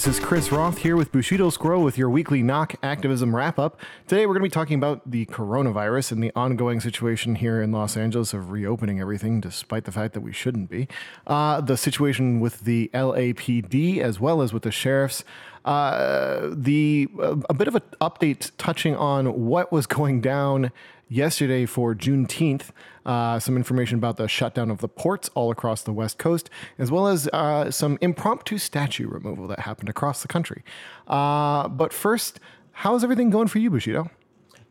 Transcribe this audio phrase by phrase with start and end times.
[0.00, 3.78] This is Chris Roth here with Bushido Scroll with your weekly knock activism wrap up.
[4.06, 7.70] Today we're going to be talking about the coronavirus and the ongoing situation here in
[7.70, 10.88] Los Angeles of reopening everything, despite the fact that we shouldn't be.
[11.26, 15.22] Uh, the situation with the LAPD as well as with the sheriffs.
[15.66, 17.06] Uh, the
[17.50, 20.72] a bit of an update touching on what was going down
[21.10, 22.70] yesterday for Juneteenth.
[23.04, 26.90] Uh, some information about the shutdown of the ports all across the West Coast, as
[26.90, 30.62] well as uh, some impromptu statue removal that happened across the country.
[31.06, 32.40] Uh, but first,
[32.72, 34.10] how's everything going for you, Bushido?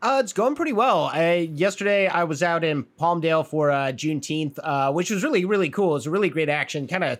[0.02, 1.10] Uh, it's going pretty well.
[1.12, 5.68] I, yesterday, I was out in Palmdale for uh, Juneteenth, uh, which was really, really
[5.68, 5.90] cool.
[5.90, 6.86] It was a really great action.
[6.86, 7.18] Kind of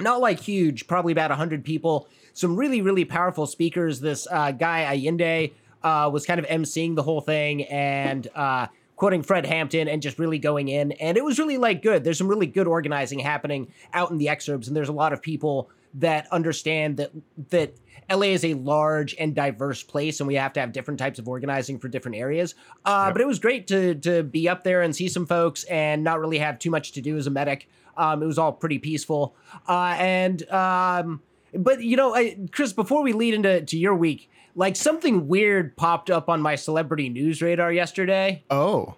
[0.00, 2.08] not like huge, probably about 100 people.
[2.32, 4.00] Some really, really powerful speakers.
[4.00, 5.52] This uh, guy, Allende,
[5.84, 10.18] uh, was kind of emceeing the whole thing and uh, quoting Fred Hampton and just
[10.18, 10.92] really going in.
[10.92, 12.02] And it was really like good.
[12.02, 15.22] There's some really good organizing happening out in the excerpts, and there's a lot of
[15.22, 17.12] people that understand that
[17.50, 17.74] that
[18.10, 21.28] LA is a large and diverse place, and we have to have different types of
[21.28, 22.54] organizing for different areas.
[22.84, 23.14] Uh, yep.
[23.14, 26.18] But it was great to to be up there and see some folks and not
[26.18, 27.68] really have too much to do as a medic.
[27.96, 29.36] Um, it was all pretty peaceful,
[29.68, 31.22] uh, and um,
[31.56, 35.76] but you know, I, Chris, before we lead into to your week, like something weird
[35.76, 38.44] popped up on my celebrity news radar yesterday.
[38.50, 38.94] Oh.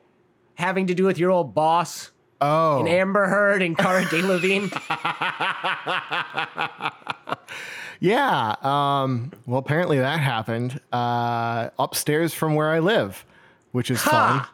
[0.54, 2.10] Having to do with your old boss.
[2.40, 2.80] Oh.
[2.80, 4.70] And Amber Heard and Cara Delevingne.
[8.00, 8.54] yeah.
[8.62, 13.24] Um, well, apparently that happened uh, upstairs from where I live,
[13.72, 14.50] which is ha!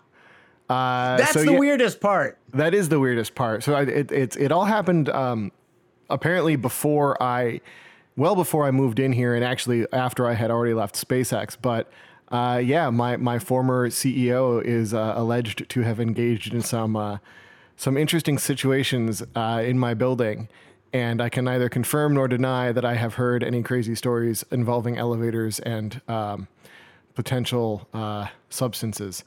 [0.68, 0.76] fun.
[0.76, 2.38] Uh, That's so the yeah, weirdest part.
[2.54, 3.62] That is the weirdest part.
[3.62, 5.52] So I, it, it, it all happened um,
[6.08, 7.60] apparently before I
[8.16, 11.56] well before I moved in here, and actually after I had already left SpaceX.
[11.60, 11.90] But
[12.28, 17.18] uh, yeah, my my former CEO is uh, alleged to have engaged in some uh,
[17.76, 20.48] some interesting situations uh, in my building.
[20.94, 24.98] And I can neither confirm nor deny that I have heard any crazy stories involving
[24.98, 26.48] elevators and um,
[27.14, 29.24] potential uh, substances.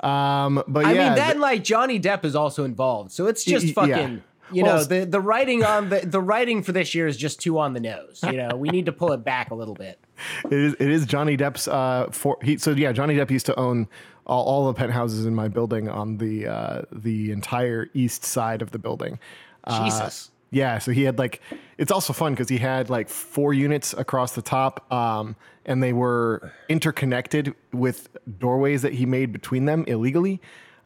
[0.00, 0.88] Um, but yeah.
[0.88, 3.90] I yeah, mean, then like Johnny Depp is also involved, so it's just fucking.
[3.92, 4.18] Yeah
[4.54, 7.40] you well, know the the writing on the the writing for this year is just
[7.40, 8.20] too on the nose.
[8.22, 9.98] You know, we need to pull it back a little bit.
[10.44, 13.58] It is it is Johnny Depp's uh for he so yeah Johnny Depp used to
[13.58, 13.88] own
[14.26, 18.70] all, all the penthouses in my building on the uh the entire east side of
[18.70, 19.18] the building.
[19.64, 20.30] Uh, Jesus.
[20.54, 21.42] Yeah, so he had like
[21.78, 25.34] it's also fun because he had like four units across the top, um,
[25.66, 30.40] and they were interconnected with doorways that he made between them illegally.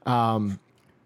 [0.06, 0.58] Um,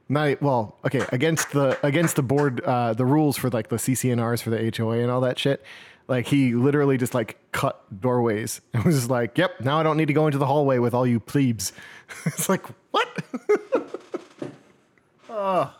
[0.08, 4.42] not well, okay, against the against the board uh, the rules for like the CC&Rs
[4.42, 5.64] for the HOA and all that shit.
[6.08, 9.96] Like he literally just like cut doorways and was just like, "Yep, now I don't
[9.96, 11.72] need to go into the hallway with all you plebes."
[12.26, 13.08] it's like, "What?"
[15.30, 15.74] oh.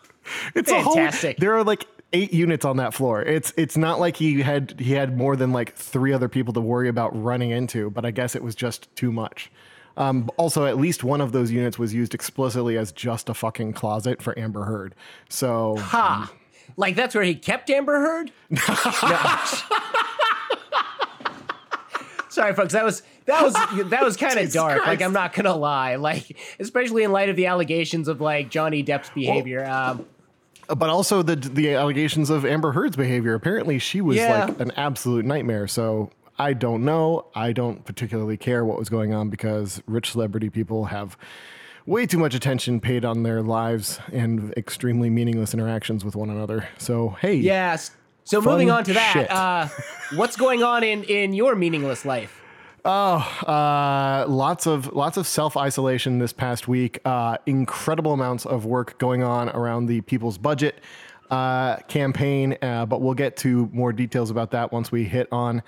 [0.54, 1.37] It's fantastic.
[1.37, 3.22] Whole, there are like eight units on that floor.
[3.22, 6.60] It's it's not like he had he had more than like three other people to
[6.60, 9.50] worry about running into, but I guess it was just too much.
[9.97, 13.75] Um, also, at least one of those units was used explicitly as just a fucking
[13.75, 14.94] closet for Amber Heard.
[15.28, 16.38] So, ha, um,
[16.76, 18.32] like that's where he kept Amber Heard.
[22.32, 22.72] Sorry, folks.
[22.72, 23.53] That was that was
[23.91, 24.82] that was kind of dark.
[24.82, 24.88] Christ.
[24.88, 25.97] Like I'm not gonna lie.
[25.97, 29.62] Like especially in light of the allegations of like Johnny Depp's behavior.
[29.62, 30.06] Well, um,
[30.78, 33.34] but also the the allegations of Amber Heard's behavior.
[33.34, 34.47] Apparently, she was yeah.
[34.47, 35.69] like an absolute nightmare.
[35.69, 37.26] So I don't know.
[37.34, 41.16] I don't particularly care what was going on because rich celebrity people have
[41.87, 46.69] way too much attention paid on their lives and extremely meaningless interactions with one another.
[46.78, 47.34] So, hey.
[47.34, 47.91] Yes.
[48.25, 49.69] So moving on to that, uh,
[50.16, 52.41] what's going on in in your meaningless life?
[52.84, 57.00] Oh, uh, lots of lots of self isolation this past week.
[57.04, 60.81] Uh, incredible amounts of work going on around the people's budget
[61.31, 65.62] uh, campaign, uh, but we'll get to more details about that once we hit on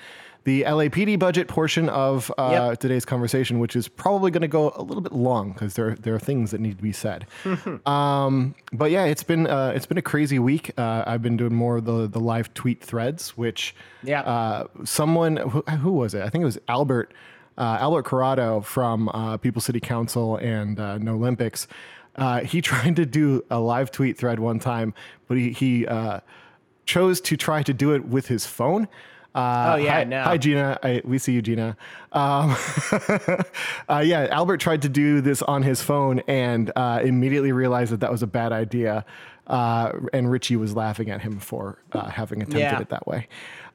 [0.45, 2.79] the LAPD budget portion of uh, yep.
[2.79, 6.15] today's conversation, which is probably going to go a little bit long because there there
[6.15, 7.27] are things that need to be said.
[7.87, 10.71] um, but yeah, it's been uh, it's been a crazy week.
[10.79, 15.39] Uh, I've been doing more of the the live tweet threads, which yeah, uh, someone
[15.39, 16.23] who, who, was it?
[16.23, 17.13] I think it was Albert.
[17.57, 21.69] Uh, Albert Corado from uh, People City Council and No Olympics.
[22.45, 24.93] he tried to do a live tweet thread one time,
[25.29, 25.87] but he, he
[26.85, 28.89] chose to try to do it with his phone.
[29.35, 30.23] Uh, oh yeah, hi, no.
[30.23, 31.77] Hi Gina, I, we see you, Gina.
[32.13, 32.57] Um,
[33.89, 38.01] uh, yeah, Albert tried to do this on his phone and uh, immediately realized that
[38.01, 39.05] that was a bad idea.
[39.49, 42.81] Uh, and Richie was laughing at him for uh, having attempted yeah.
[42.81, 43.27] it that way.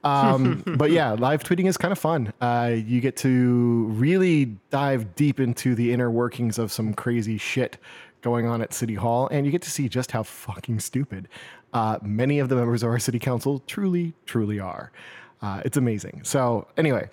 [0.05, 2.31] Um, but yeah, live tweeting is kind of fun.
[2.39, 7.77] Uh, you get to really dive deep into the inner workings of some crazy shit
[8.21, 11.27] going on at City Hall, and you get to see just how fucking stupid
[12.01, 14.91] many of the members of our city council truly, truly are.
[15.41, 16.21] Uh, it's amazing.
[16.23, 17.09] So anyway,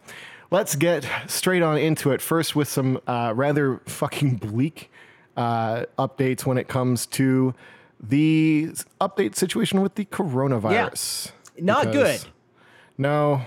[0.50, 2.20] let's get straight on into it.
[2.20, 4.90] First, with some uh, rather fucking bleak
[5.37, 7.55] uh, updates when it comes to
[8.00, 8.70] the
[9.00, 11.32] update situation with the coronavirus.
[11.56, 11.64] Yeah.
[11.64, 12.31] Not Because- good.
[12.99, 13.43] No,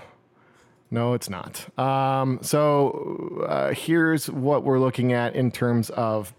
[0.92, 1.76] no, it's not.
[1.78, 6.32] Um, so uh, here's what we're looking at in terms of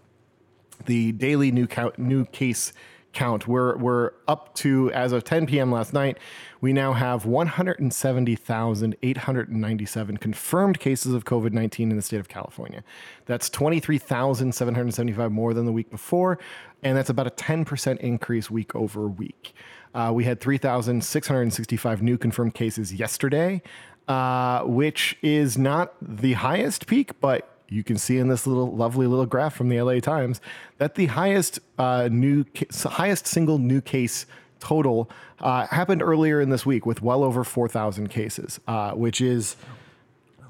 [0.86, 2.72] the daily new count, new case
[3.12, 3.46] count.
[3.46, 5.70] We're we're up to as of 10 p.m.
[5.70, 6.16] last night.
[6.62, 12.84] We now have 170,897 confirmed cases of COVID 19 in the state of California.
[13.26, 16.38] That's 23,775 more than the week before,
[16.84, 19.54] and that's about a 10% increase week over week.
[19.92, 23.60] Uh, we had 3,665 new confirmed cases yesterday,
[24.06, 29.08] uh, which is not the highest peak, but you can see in this little lovely
[29.08, 30.40] little graph from the LA Times
[30.78, 34.26] that the highest uh, new ca- highest single new case
[34.62, 35.10] total
[35.40, 39.56] uh, happened earlier in this week with well over 4,000 cases, uh, which is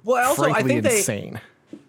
[0.04, 1.40] Well, also, I frankly think they, insane.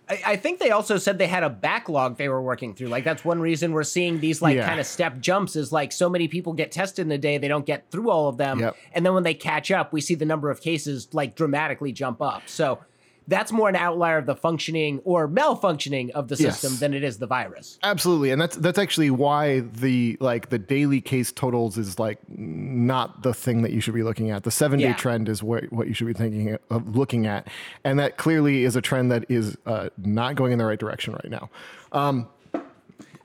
[0.10, 2.88] I, I think they also said they had a backlog they were working through.
[2.88, 4.68] Like that's one reason we're seeing these like Yeah.
[4.68, 7.48] kind of step jumps is like so many people get tested in a day they
[7.48, 8.76] don't get through all of them, Yep.
[8.94, 12.22] and then when they catch up, we see the number of cases like dramatically jump
[12.22, 12.44] up.
[12.48, 12.80] So
[13.28, 16.60] that's more an outlier of the functioning or malfunctioning of the Yes.
[16.60, 17.78] system than it is the virus.
[17.84, 23.24] Absolutely, and that's that's actually why the like the daily case totals is like not
[23.24, 24.44] the thing that you should be looking at.
[24.44, 24.94] The seven day Yeah.
[24.96, 27.48] trend is what what you should be thinking of looking at,
[27.84, 31.14] and that clearly is a trend that is uh, not going in the right direction
[31.14, 31.50] right now.
[31.92, 32.28] Um,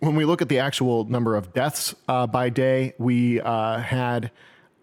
[0.00, 4.30] when we look at the actual number of deaths uh, by day, we uh, had.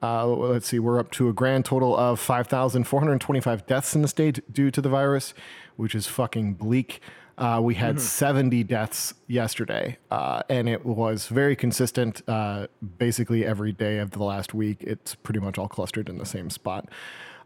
[0.06, 4.54] Uh, let's see, we're up to a grand total of 5,425 deaths in the state
[4.54, 5.34] due to the virus,
[5.78, 7.02] which is fucking bleak.
[7.40, 12.68] Uh, we had 70 deaths yesterday, uh, and it was very consistent uh,
[12.98, 14.78] basically every day of the last week.
[14.81, 16.88] It's pretty much all clustered in the same spot.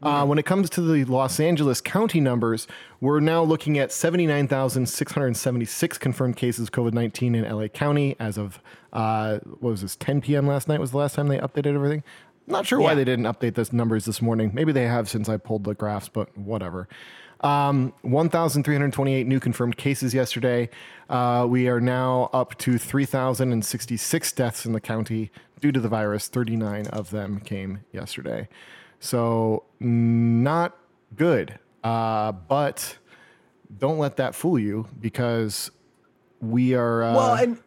[0.01, 2.67] Uh, when it comes to the Los Angeles County numbers,
[3.01, 8.61] we're now looking at 79,676 confirmed cases of COVID 19 in LA County as of,
[8.93, 10.47] uh, what was this, 10 p.m.
[10.47, 12.03] last night was the last time they updated everything.
[12.49, 14.51] Not sure why they didn't update those numbers this morning.
[14.53, 16.87] Maybe they have since I pulled the graphs, but whatever.
[17.41, 20.69] Um, 1,328 new confirmed cases yesterday.
[21.09, 25.31] Uh, we are now up to 3,066 deaths in the county
[25.61, 26.27] due to the virus.
[26.27, 28.49] 39 of them came yesterday.
[28.99, 30.75] So, not
[31.15, 31.59] good.
[31.83, 32.97] Uh, but
[33.77, 35.71] don't let that fool you because
[36.41, 37.03] we are.
[37.03, 37.57] Uh, well, and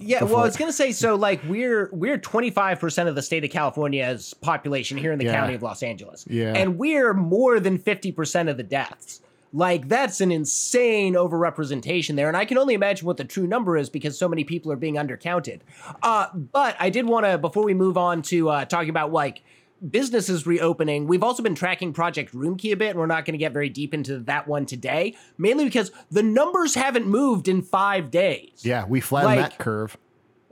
[0.00, 1.14] yeah, well, I was gonna say so.
[1.14, 5.26] Like we're we're twenty five percent of the state of California's population here in the
[5.26, 5.34] Yeah.
[5.34, 6.54] county of Los Angeles, Yeah.
[6.56, 9.20] and we're more than fifty percent of the deaths.
[9.52, 13.76] Like that's an insane overrepresentation there, and I can only imagine what the true number
[13.76, 15.60] is because so many people are being undercounted.
[16.02, 19.42] Uh, but I did want to before we move on to uh, talking about like
[19.88, 21.06] businesses reopening.
[21.06, 23.68] We've also been tracking Project Roomkey a bit, and we're not going to get very
[23.68, 28.60] deep into that one today, mainly because the numbers haven't moved in five days.
[28.62, 29.96] yeah, we flattened like- that curve.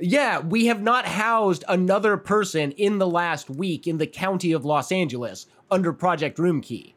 [0.00, 4.64] Yeah, we have not housed another person in the last week in the county of
[4.64, 6.94] Los Angeles under Project Roomkey.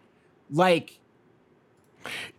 [0.52, 1.00] Like,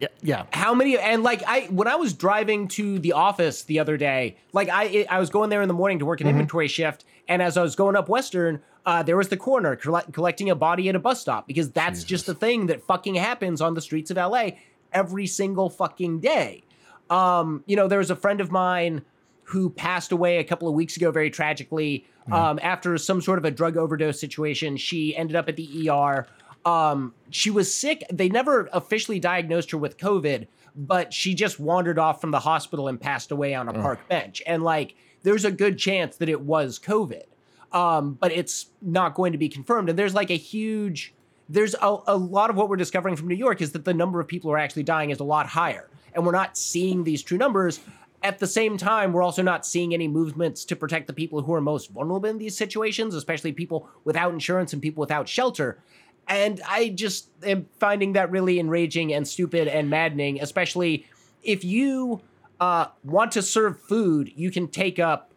[0.00, 0.44] Yeah, yeah.
[0.52, 0.98] how many?
[0.98, 5.06] And like, I when I was driving to the office the other day, like I
[5.08, 7.62] I was going there in the morning to work an inventory shift, and as I
[7.62, 10.98] was going up Western, uh, there was the coroner collect, collecting a body at a
[10.98, 14.50] bus stop because that's just the thing that fucking happens on the streets of LA
[14.92, 16.62] every single fucking day.
[17.10, 19.02] Um, you know, there was a friend of mine
[19.44, 23.44] who passed away a couple of weeks ago very tragically um, after some sort of
[23.44, 24.76] a drug overdose situation.
[24.76, 26.26] She ended up at the ER.
[26.64, 28.04] Um, she was sick.
[28.12, 32.88] They never officially diagnosed her with COVID, but she just wandered off from the hospital
[32.88, 34.42] and passed away on a park bench.
[34.46, 37.24] And like, there's a good chance that it was COVID,
[37.72, 39.88] um, but it's not going to be confirmed.
[39.88, 41.14] And there's like a huge,
[41.48, 44.20] there's a, a lot of what we're discovering from New York is that the number
[44.20, 45.88] of people who are actually dying is a lot higher.
[46.14, 47.80] And we're not seeing these true numbers.
[48.22, 51.52] At the same time, we're also not seeing any movements to protect the people who
[51.54, 55.82] are most vulnerable in these situations, especially people without insurance and people without shelter.
[56.28, 61.06] And I just am finding that really enraging and stupid and maddening, especially
[61.42, 62.20] if you
[62.60, 65.32] uh, want to serve food, you can take up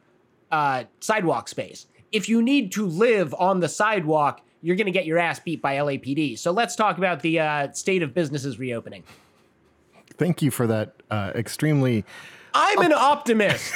[0.52, 1.88] uh, sidewalk space.
[2.12, 5.62] If you need to live on the sidewalk, you're going to get your ass beat
[5.62, 6.38] by LAPD.
[6.40, 9.04] So let's talk about the uh, state of businesses reopening.
[10.18, 12.06] Thank you for that uh, extremely.
[12.54, 13.74] I'm an optimist.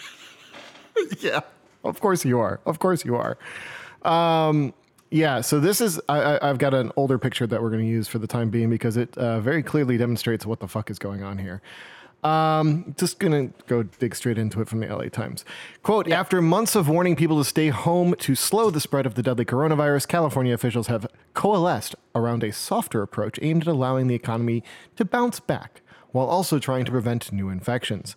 [1.20, 1.40] yeah,
[1.84, 2.60] of course you are.
[2.66, 3.38] Of course you are.
[4.02, 4.74] Um,
[5.10, 7.90] yeah, so this is I, I, I've got an older picture that we're going to
[7.90, 10.98] use for the time being because it uh, very clearly demonstrates what the fuck is
[10.98, 11.60] going on here.
[12.22, 15.44] Um, just gonna go dig straight into it from the LA Times.
[15.82, 19.22] Quote: After months of warning people to stay home to slow the spread of the
[19.22, 24.62] deadly coronavirus, California officials have coalesced around a softer approach aimed at allowing the economy
[24.96, 25.80] to bounce back,
[26.12, 28.16] while also trying to prevent new infections.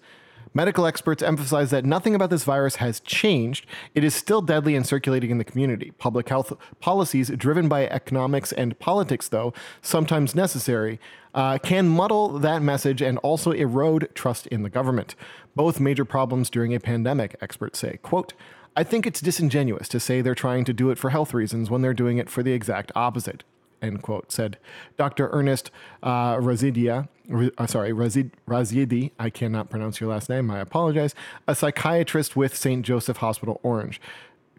[0.55, 3.65] Medical experts emphasize that nothing about this virus has changed.
[3.95, 5.91] It is still deadly and circulating in the community.
[5.97, 10.99] Public health policies driven by economics and politics, though, sometimes necessary,
[11.33, 15.15] uh, can muddle that message and also erode trust in the government.
[15.55, 17.97] Both major problems during a pandemic, experts say.
[18.03, 18.33] Quote,
[18.75, 21.81] I think it's disingenuous to say they're trying to do it for health reasons when
[21.81, 23.43] they're doing it for the exact opposite
[23.83, 24.57] end quote, said
[24.97, 25.29] Dr.
[25.31, 25.69] Ernest
[26.01, 27.07] uh, Razidia,
[27.57, 31.13] uh, sorry, Razid, Razidi, I cannot pronounce your last name, I apologize,
[31.47, 32.85] a psychiatrist with St.
[32.85, 34.01] Joseph Hospital Orange.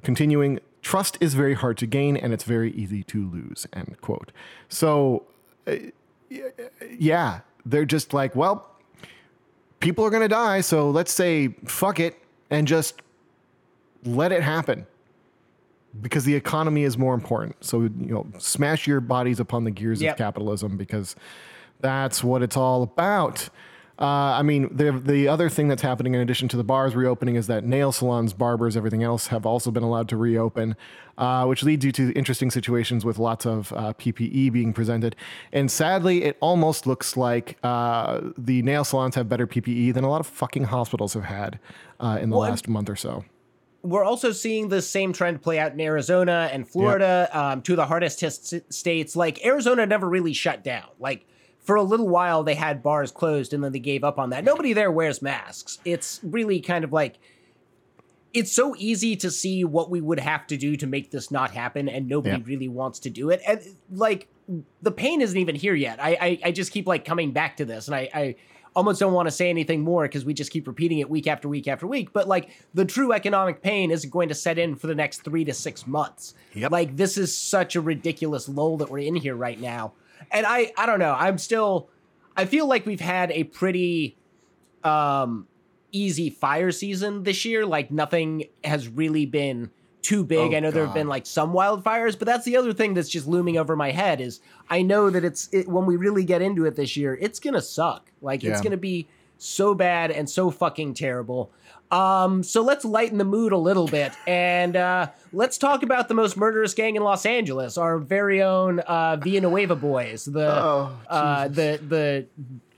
[0.02, 4.30] Continuing, trust is very hard to gain and it's very easy to lose, end quote.
[4.68, 5.24] So,
[5.66, 5.76] uh,
[6.98, 8.70] yeah, they're just like, well,
[9.80, 12.18] people are going to die, so let's say fuck it
[12.50, 13.02] and just
[14.04, 14.86] let it happen
[16.00, 17.56] because the economy is more important.
[17.64, 20.12] So, you know, smash your bodies upon the gears Yep.
[20.14, 21.14] of capitalism because
[21.80, 23.48] that's what it's all about.
[23.96, 27.36] Uh, I mean, the the other thing that's happening in addition to the bars reopening
[27.36, 30.74] is that nail salons, barbers, everything else have also been allowed to reopen,
[31.16, 35.14] uh, which leads you to interesting situations with lots of uh, PPE being presented.
[35.52, 40.08] And sadly, it almost looks like uh, the nail salons have better PPE than a
[40.10, 41.60] lot of fucking hospitals have had
[42.00, 43.24] uh, in the Well, last month or so.
[43.84, 47.76] We're also seeing the same trend play out in Arizona and Florida, um, two of
[47.76, 48.32] the hardest hit
[48.72, 49.14] states.
[49.14, 50.88] Like Arizona never really shut down.
[50.98, 51.26] Like
[51.60, 54.42] for a little while, they had bars closed and then they gave up on that.
[54.42, 55.78] Nobody there wears masks.
[55.84, 57.18] It's really kind of like
[58.32, 61.52] it's so easy to see what we would have to do to make this not
[61.52, 63.40] happen, and nobody really wants to do it.
[63.46, 63.60] And
[63.92, 64.28] like
[64.82, 66.02] the pain isn't even here yet.
[66.02, 68.08] I I, I just keep like coming back to this, and I.
[68.14, 68.36] I
[68.74, 71.48] almost don't want to say anything more because we just keep repeating it week after
[71.48, 72.12] week after week.
[72.12, 75.44] But like the true economic pain isn't going to set in for the next three
[75.44, 76.34] to six months.
[76.54, 76.72] Yep.
[76.72, 79.92] Like this is such a ridiculous lull that we're in here right now.
[80.30, 81.14] And I I don't know.
[81.16, 81.88] I'm still
[82.36, 84.16] I feel like we've had a pretty
[84.82, 85.46] um
[85.92, 87.64] easy fire season this year.
[87.64, 89.70] Like nothing has really been
[90.04, 90.52] too big.
[90.52, 93.08] Oh, I know there have been like some wildfires, but that's the other thing that's
[93.08, 96.42] just looming over my head is I know that it's it, when we really get
[96.42, 98.12] into it this year, it's gonna suck.
[98.20, 99.08] Like it's gonna be
[99.38, 101.50] so bad and so fucking terrible.
[101.90, 106.14] Um, so let's lighten the mood a little bit and uh, let's talk about the
[106.14, 111.48] most murderous gang in Los Angeles, our very own uh, Villanueva boys, the Oh, uh,
[111.48, 112.26] the the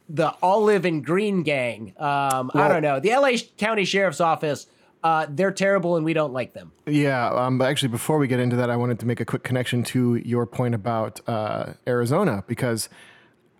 [0.09, 1.92] the olive and green gang.
[1.99, 3.00] Um, I don't know.
[3.00, 4.66] The LA County Sheriff's Office,
[5.07, 6.73] uh, they're terrible and we don't like them.
[6.85, 9.45] Yeah, um, but actually, before we get into that, I wanted to make a quick
[9.45, 12.89] connection to your point about uh, Arizona because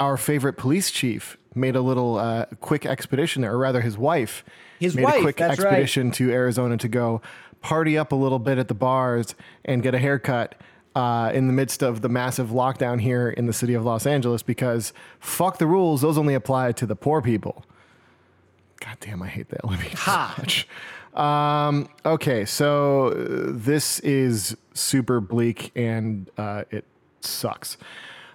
[0.01, 4.45] our favorite police chief made a little uh, quick expedition there, or rather, his wife
[4.81, 5.67] His made wife, a quick that's right.
[5.69, 7.23] expedition to Arizona to go
[7.61, 10.57] party up a little bit at the bars and get a haircut.
[10.97, 14.43] Uh, in the midst of the massive lockdown here in the city of Los Angeles,
[14.43, 17.67] because fuck the rules, those only apply to the poor people.
[18.81, 20.33] God damn, I hate that LME Ha.
[20.37, 20.69] so much.
[21.17, 26.85] Um, okay, so uh, this is super bleak and uh, it
[27.21, 27.79] sucks.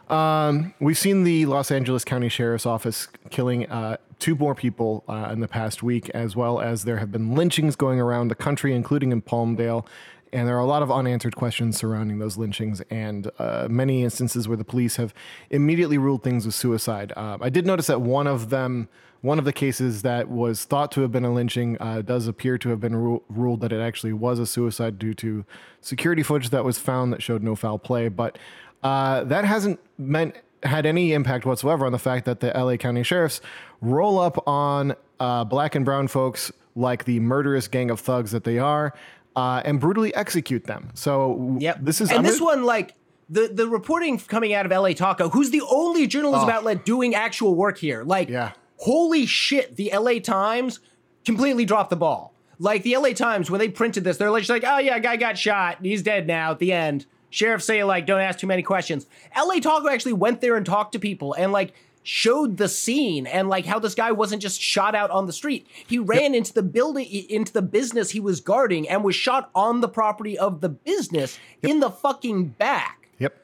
[0.10, 5.30] Um, we've seen the Los Angeles County Sheriff's Office killing uh, two more people uh,
[5.32, 8.76] in the past week, as well as there have been lynchings going around the country,
[8.76, 9.86] including in Palmdale.
[10.34, 14.48] And there are a lot of unanswered questions surrounding those lynchings, and uh, many instances
[14.48, 15.14] where the police have
[15.50, 17.14] immediately ruled things as suicide.
[17.16, 18.90] Um, I did notice that one of them,
[19.22, 22.58] one of the cases that was thought to have been a lynching, uh, does appear
[22.58, 25.46] to have been ru- ruled that it actually was a suicide due to
[25.80, 28.08] security footage that was found that showed no foul play.
[28.10, 28.38] But
[28.84, 33.04] uh, that hasn't meant had any impact whatsoever on the fact that the LA County
[33.04, 33.42] sheriffs
[33.82, 38.44] roll up on uh, black and brown folks like the murderous gang of thugs that
[38.44, 38.94] they are.
[39.36, 40.90] Uh, and brutally execute them.
[40.94, 41.80] So Yep.
[41.84, 42.96] this is and I'm this gonna- one, like
[43.30, 46.52] the the reporting coming out of LA Taco, who's the only journalism Oh.
[46.52, 48.04] outlet doing actual work here.
[48.04, 48.52] Like, Yeah.
[48.82, 50.80] Holy shit, the LA Times
[51.24, 52.34] completely dropped the ball.
[52.58, 55.18] Like the LA Times, when they printed this, they're like, just like, oh yeah, guy
[55.18, 56.52] got shot, he's dead now.
[56.52, 59.06] At the end, sheriffs say like, don't ask too many questions.
[59.38, 61.74] LA Taco actually went there and talked to people and like
[62.04, 65.68] showed the scene and like how this guy wasn't just shot out on the street.
[65.86, 69.82] He ran into the building into the business he was guarding and was shot on
[69.82, 73.10] the property of the business in the fucking back.
[73.20, 73.38] Yep.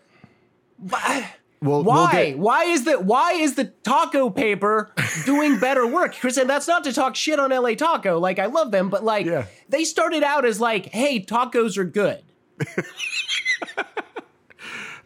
[0.79, 1.25] But-
[1.61, 2.25] We'll- we'll why?
[2.29, 4.91] get- why is the why is the taco paper
[5.25, 6.15] doing better work?
[6.15, 8.19] Chris, and that's not to talk shit on LA Taco.
[8.19, 9.45] Like I love them, but like Yeah.
[9.67, 12.21] they started out as like, hey, tacos are good.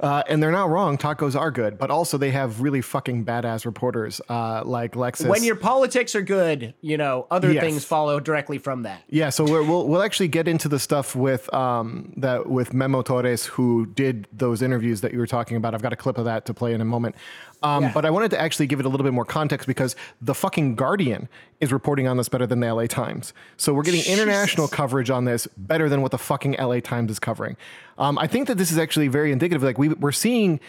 [0.02, 0.98] Uh, and they're not wrong.
[0.98, 5.28] Tacos are good, but also they have really fucking badass reporters uh, like Lexus.
[5.30, 7.64] When your politics are good, you know other Yes.
[7.64, 9.04] things follow directly from that.
[9.10, 13.04] Yeah, so we're, we'll we'll actually get into the stuff with um that with Memo
[13.04, 15.76] Torres who did those interviews that you were talking about.
[15.76, 17.16] I've got a clip of that to play in a moment.
[17.64, 17.92] Um, Yeah.
[17.94, 20.76] But I wanted to actually give it a little bit more context because the fucking
[20.76, 23.34] Guardian is reporting on this better than the LA Times.
[23.58, 27.20] So we're getting international coverage on this better than what the fucking LA Times is
[27.20, 27.58] covering.
[27.98, 29.62] Um, I think that this is actually very indicative.
[29.62, 30.60] Like we we're seeing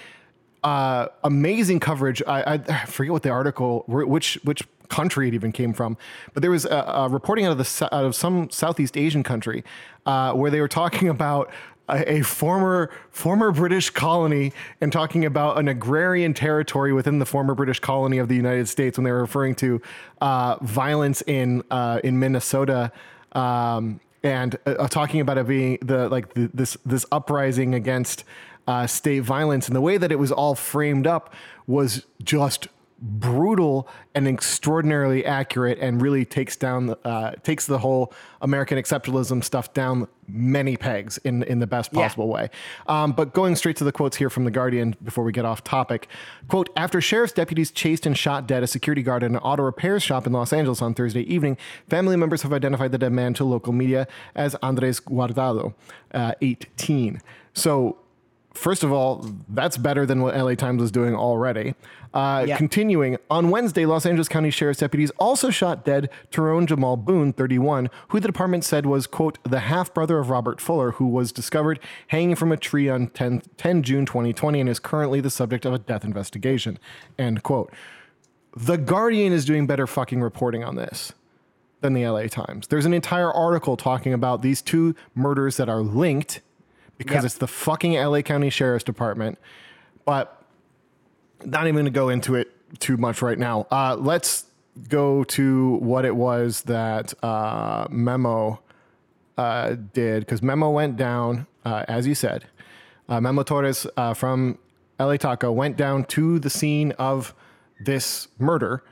[0.63, 2.23] uh, amazing coverage.
[2.27, 5.97] I, I forget what the article, which which country it even came from,
[6.35, 9.65] but there was a, a reporting out of the out of some Southeast Asian country
[10.07, 11.51] uh, where they were talking about.
[11.89, 17.55] A, a former former British colony and talking about an agrarian territory within the former
[17.55, 19.83] British colony of the United States when they were referring to
[20.21, 22.93] uh, violence in uh, in Minnesota
[23.33, 28.25] um, and uh, talking about it being the like the, this this uprising against
[28.67, 29.67] uh, state violence.
[29.67, 31.35] And the way that it was all framed up
[31.67, 32.69] was just
[33.05, 39.75] brutal and extraordinarily accurate and really takes down uh, takes the whole American exceptionalism stuff
[39.75, 42.03] down many pegs in in the best Yeah.
[42.03, 42.49] possible way.
[42.87, 45.65] Um, but going straight to the quotes here from the Guardian before we get off
[45.65, 46.07] topic,
[46.47, 49.99] quote: After sheriff's deputies chased and shot dead a security guard in an auto repair
[49.99, 51.59] shop in Los Angeles on Thursday evening,
[51.91, 54.07] family members have identified the dead man to local media
[54.37, 55.75] as Andres Guardado,
[56.15, 57.21] uh, 18.
[57.53, 57.97] So
[58.55, 61.75] First of all, that's better than what LA Times was doing already.
[62.13, 62.47] Uh.
[62.57, 67.89] Continuing, on Wednesday, Los Angeles County Sheriff's deputies also shot dead Tyrone Jamal Boone, 31,
[68.09, 71.81] who the department said was, quote, the half brother of Robert Fuller, who was discovered
[72.09, 75.73] hanging from a tree on 10, 10 June 2020 and is currently the subject of
[75.73, 76.79] a death investigation,
[77.19, 77.73] end quote.
[78.55, 81.15] The Guardian is doing better fucking reporting on this
[81.81, 82.67] than the LA Times.
[82.69, 86.43] There's an entire article talking about these two murders that are linked
[87.03, 87.25] because Yep.
[87.25, 89.39] it's the fucking LA County Sheriff's Department.
[90.05, 90.43] But
[91.45, 93.67] not even going to go into it too much right now.
[93.71, 94.45] Uh, let's
[94.89, 98.61] go to what it was that uh, Memo
[99.37, 102.45] uh, did because Memo went down, uh, as you said.
[103.09, 104.59] Uh, Memo Torres uh, from
[104.99, 107.35] LA Taco went down to the scene of
[107.81, 108.83] this murder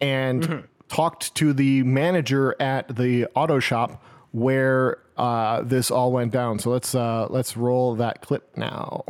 [0.00, 4.02] and talked to the manager at the auto shop
[4.32, 6.58] where uh, this all went down.
[6.58, 9.04] So let's uh, let's roll that clip now.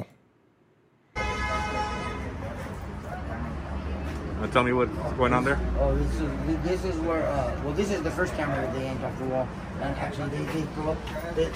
[4.52, 5.60] Tell me what's going on there.
[5.78, 8.84] Oh, this is this is where uh, well, this is the first camera that they
[8.84, 9.48] yanked off the wall,
[9.82, 10.98] and actually they they broke
[11.34, 11.50] they,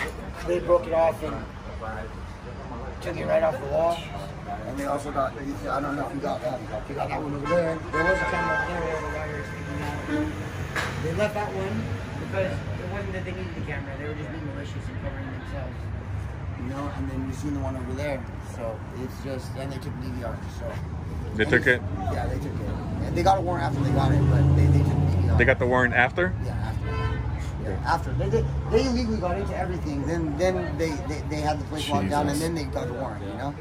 [0.46, 1.34] they broke it off and
[3.00, 3.96] took it right off the wall,
[4.66, 7.34] and they also got I don't know if you got that you got that one
[7.34, 7.78] over there.
[7.92, 11.02] There was a camera over there where the wire is sticking out.
[11.04, 11.84] They left that one
[12.26, 15.26] because it wasn't that they needed the camera; they were just being malicious and covering
[15.32, 15.74] themselves.
[16.58, 18.24] You know, and then you seen the one over there,
[18.54, 20.70] so it's just and they took DVR, so.
[21.34, 21.80] They took it.
[22.12, 22.68] Yeah, they took it.
[23.02, 25.38] And they got a warrant after they got it, but they, they took DVR.
[25.38, 26.34] They got the warrant after.
[26.44, 26.88] Yeah, after.
[27.64, 28.12] Yeah, after.
[28.12, 30.06] They, they, they illegally got into everything.
[30.06, 32.94] Then then they, they, they had the place locked down, and then they got the
[32.94, 33.54] warrant, you know,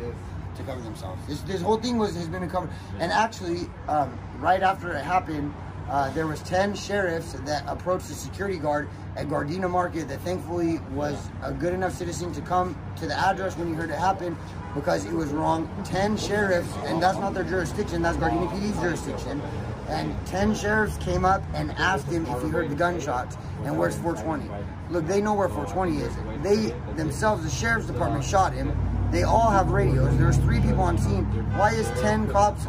[0.57, 1.25] to cover themselves.
[1.27, 2.69] This, this whole thing was has been covered.
[2.99, 5.53] And actually, um, right after it happened,
[5.91, 10.80] uh, there was 10 sheriffs that approached the security guard at Gardena Market that thankfully
[10.93, 14.38] was a good enough citizen to come to the address when he heard it happen
[14.73, 15.69] because it was wrong.
[15.84, 19.41] 10 sheriffs, and that's not their jurisdiction, that's Gardena PD's jurisdiction.
[19.89, 23.97] And 10 sheriffs came up and asked him if he heard the gunshots and where's
[23.97, 24.49] 420.
[24.91, 26.15] Look, they know where 420 is.
[26.41, 28.69] They themselves, the sheriff's department, shot him.
[29.12, 30.17] They all have radios.
[30.17, 31.26] There's three people on scene.
[31.58, 32.63] Why is 10 cops,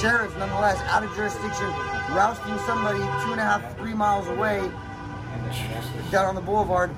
[0.00, 1.68] sheriffs nonetheless, out of jurisdiction,
[2.10, 4.58] rousting somebody two and a half, three miles away
[6.10, 6.90] down on the boulevard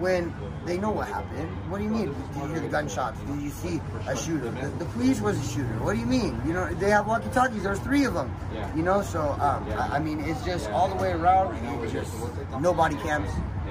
[0.00, 1.48] when they know what happened?
[1.70, 2.06] What do you mean?
[2.06, 3.20] Did you hear the gunshots?
[3.20, 4.50] Did you see a shooter?
[4.50, 5.78] The, the police was a shooter.
[5.78, 6.40] What do you mean?
[6.44, 7.62] You know, they have walkie-talkies.
[7.62, 8.34] There's three of them.
[8.74, 11.56] You know, so um, I, mean, it's just all the way around.
[11.92, 12.12] Just
[12.60, 12.96] no body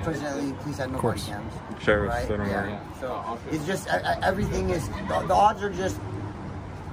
[0.05, 0.19] cams.
[0.21, 1.25] Fortunately, police had no body course.
[1.27, 1.53] cams.
[1.81, 2.27] Sheriffs, right?
[2.27, 2.67] they don't yeah.
[2.67, 2.79] worry.
[2.99, 5.99] So it's just I, I, everything is the, the odds are just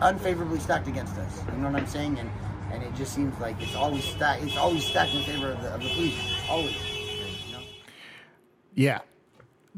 [0.01, 1.40] unfavorably stacked against us.
[1.53, 2.18] You know what I'm saying?
[2.18, 2.31] And
[2.72, 4.42] and it just seems like it's always stacked.
[4.44, 6.14] It's always stacked in favor of the, of the police.
[6.48, 6.75] Always.
[7.46, 7.61] You know?
[8.75, 9.01] Yeah,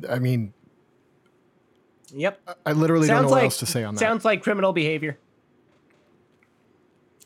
[0.09, 0.53] I mean,
[2.13, 2.59] Yep.
[2.65, 3.99] I literally don't know what like else to say on that.
[3.99, 5.19] sounds like criminal behavior.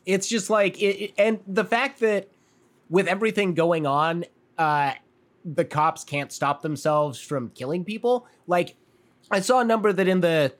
[0.06, 2.28] It's just like it, it- and the fact that
[2.88, 4.24] with everything going on,
[4.56, 4.92] uh,
[5.54, 8.26] the cops can't stop themselves from killing people.
[8.46, 8.76] Like
[9.30, 10.52] I saw a number that in the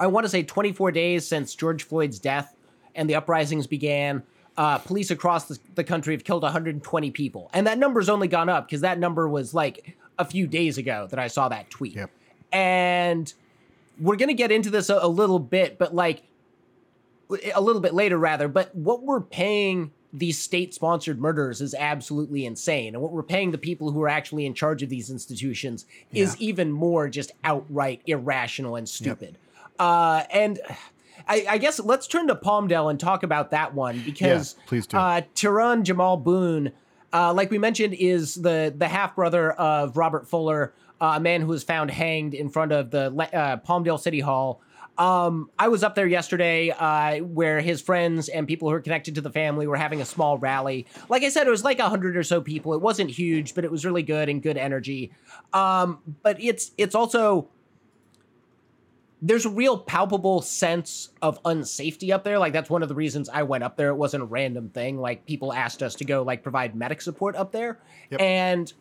[0.00, 2.54] I want to say 24 days since George Floyd's death
[2.94, 4.22] and the uprisings began,
[4.56, 8.48] uh, police across the, the country have killed 120 people, and that number's only gone
[8.48, 11.94] up because that number was like a few days ago that I saw that tweet.
[11.94, 12.10] Yep.
[12.52, 13.32] And
[14.00, 16.22] we're gonna get into this a, a little bit, but like
[17.54, 18.48] a little bit later rather.
[18.48, 23.58] But what we're paying these state-sponsored murders is absolutely insane, and what we're paying the
[23.58, 28.76] people who are actually in charge of these institutions is even more just outright irrational
[28.76, 29.36] and stupid.
[29.78, 30.60] Uh, and
[31.28, 34.96] I, I guess let's turn to Palmdale and talk about that one because please do.
[34.96, 36.72] Uh, Terron Jamal Boone,
[37.12, 41.42] uh, like we mentioned, is the the half brother of Robert Fuller, uh, a man
[41.42, 44.60] who was found hanged in front of the uh, Palmdale City Hall.
[44.98, 49.14] Um, I was up there yesterday, uh, where his friends and people who are connected
[49.14, 50.86] to the family were having a small rally.
[51.08, 52.74] Like I said, it was like a hundred or so people.
[52.74, 55.12] It wasn't huge, but it was really good and good energy.
[55.52, 57.48] Um, but it's it's also
[59.22, 62.38] there's a real palpable sense of unsafety up there.
[62.38, 63.88] Like that's one of the reasons I went up there.
[63.90, 64.98] It wasn't a random thing.
[64.98, 67.78] Like people asked us to go like provide medic support up there.
[68.10, 68.20] Yep.
[68.20, 68.72] And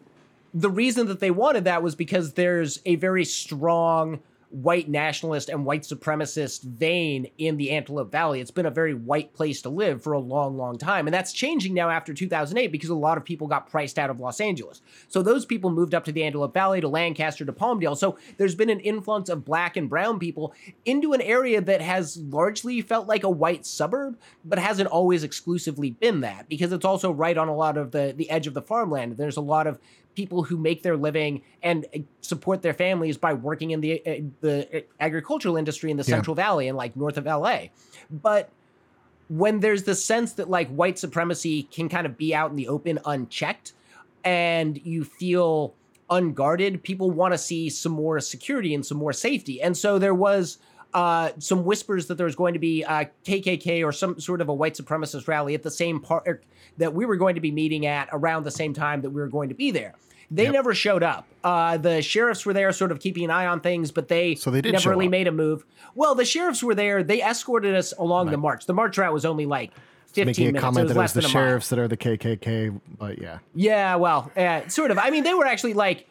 [0.54, 5.66] the reason that they wanted that was because there's a very strong white nationalist and
[5.66, 8.40] white supremacist vein in the Antelope Valley.
[8.40, 11.06] It's been a very white place to live for a long, long time.
[11.06, 14.20] And that's changing now after 2008 because a lot of people got priced out of
[14.20, 14.82] Los Angeles.
[15.10, 17.98] So those people moved up to the Antelope Valley, to Lancaster, to Palmdale.
[17.98, 20.54] So there's been an influx of black and brown people
[20.86, 25.92] into an area that has largely felt like a white suburb, but hasn't always exclusively
[25.92, 28.62] been that because it's also right on a lot of the, the edge of the
[28.62, 29.18] farmland.
[29.18, 29.80] There's a lot of
[30.18, 34.16] people who make their living and uh, support their families by working in the uh,
[34.42, 36.16] the agricultural industry in the Yeah.
[36.16, 37.68] Central Valley and like north of LA.
[38.10, 38.50] But
[39.30, 42.68] when there's the sense that like white supremacy can kind of be out in the
[42.68, 43.74] open unchecked
[44.24, 45.76] and you feel
[46.10, 49.62] unguarded, people want to see some more security and some more safety.
[49.62, 50.58] And so there was
[50.96, 54.50] uh, some whispers that there was going to be a KKK or some sort of
[54.50, 56.44] a white supremacist rally at the same park
[56.78, 59.28] that we were going to be meeting at around the same time that we were
[59.28, 59.94] going to be there.
[60.30, 60.54] They Yep.
[60.54, 61.26] never showed up.
[61.44, 64.52] Uh, the sheriffs were there, sort of keeping an eye on things, but they, So
[64.52, 65.12] they never really up.
[65.12, 65.66] made a move.
[65.96, 67.02] Well, the sheriffs were there.
[67.04, 68.66] They escorted us along the march.
[68.66, 69.72] The march route was only like
[70.08, 70.62] 15 Making a minutes.
[70.64, 71.48] comment it was that it was less the than a mile.
[71.50, 73.38] sheriffs that are the KKK, but yeah.
[73.56, 74.98] Yeah, well, uh, sort of.
[74.98, 76.08] I mean, they were actually like,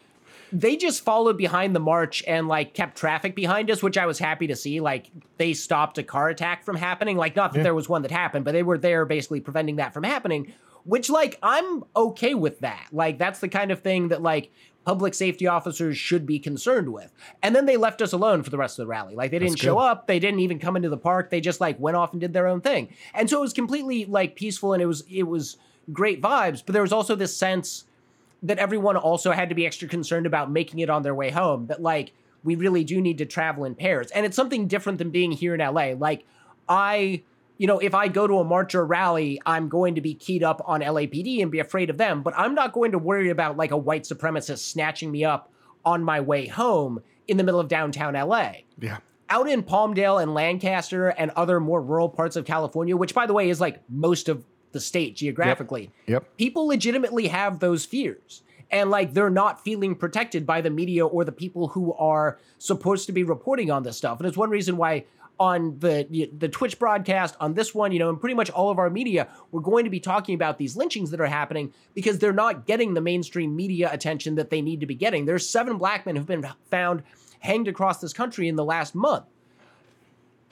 [0.52, 4.18] they just followed behind the march and like kept traffic behind us, which I was
[4.18, 4.80] happy to see.
[4.80, 7.16] Like, they stopped a car attack from happening.
[7.18, 9.92] Like, not that there was one that happened, but they were there basically preventing that
[9.92, 10.52] from happening,
[10.86, 12.88] which, like, I'm okay with that.
[12.92, 14.50] Like, that's the kind of thing that, like,
[14.84, 17.12] public safety officers should be concerned with.
[17.42, 19.14] And then they left us alone for the rest of the rally.
[19.14, 20.06] Like, they didn't show up.
[20.06, 21.28] They didn't even come into the park.
[21.28, 22.94] They just, like, went off and did their own thing.
[23.12, 25.58] And so it was completely, like, peaceful and it was, it was
[25.92, 26.62] great vibes.
[26.64, 27.84] But there was also this sense
[28.42, 31.66] that everyone also had to be extra concerned about making it on their way home.
[31.66, 32.12] That like
[32.44, 35.54] we really do need to travel in pairs, and it's something different than being here
[35.54, 35.92] in LA.
[35.96, 36.24] Like
[36.68, 37.22] I,
[37.58, 40.42] you know, if I go to a march or rally, I'm going to be keyed
[40.42, 43.56] up on LAPD and be afraid of them, but I'm not going to worry about
[43.56, 45.50] like a white supremacist snatching me up
[45.84, 48.98] on my way home in the middle of downtown LA Yeah.
[49.30, 53.32] out in Palmdale and Lancaster and other more rural parts of California, which by the
[53.32, 55.90] way is like most of the state geographically.
[56.06, 56.36] Yep.
[56.36, 58.42] People legitimately have those fears.
[58.68, 63.06] And like they're not feeling protected by the media or the people who are supposed
[63.06, 64.18] to be reporting on this stuff.
[64.18, 65.04] And it's one reason why
[65.38, 68.78] on the the Twitch broadcast, on this one, you know, and pretty much all of
[68.78, 72.32] our media, we're going to be talking about these lynchings that are happening because they're
[72.32, 75.26] not getting the mainstream media attention that they need to be getting.
[75.26, 77.02] There's seven black men who've been found
[77.40, 79.24] hanged across this country in the last month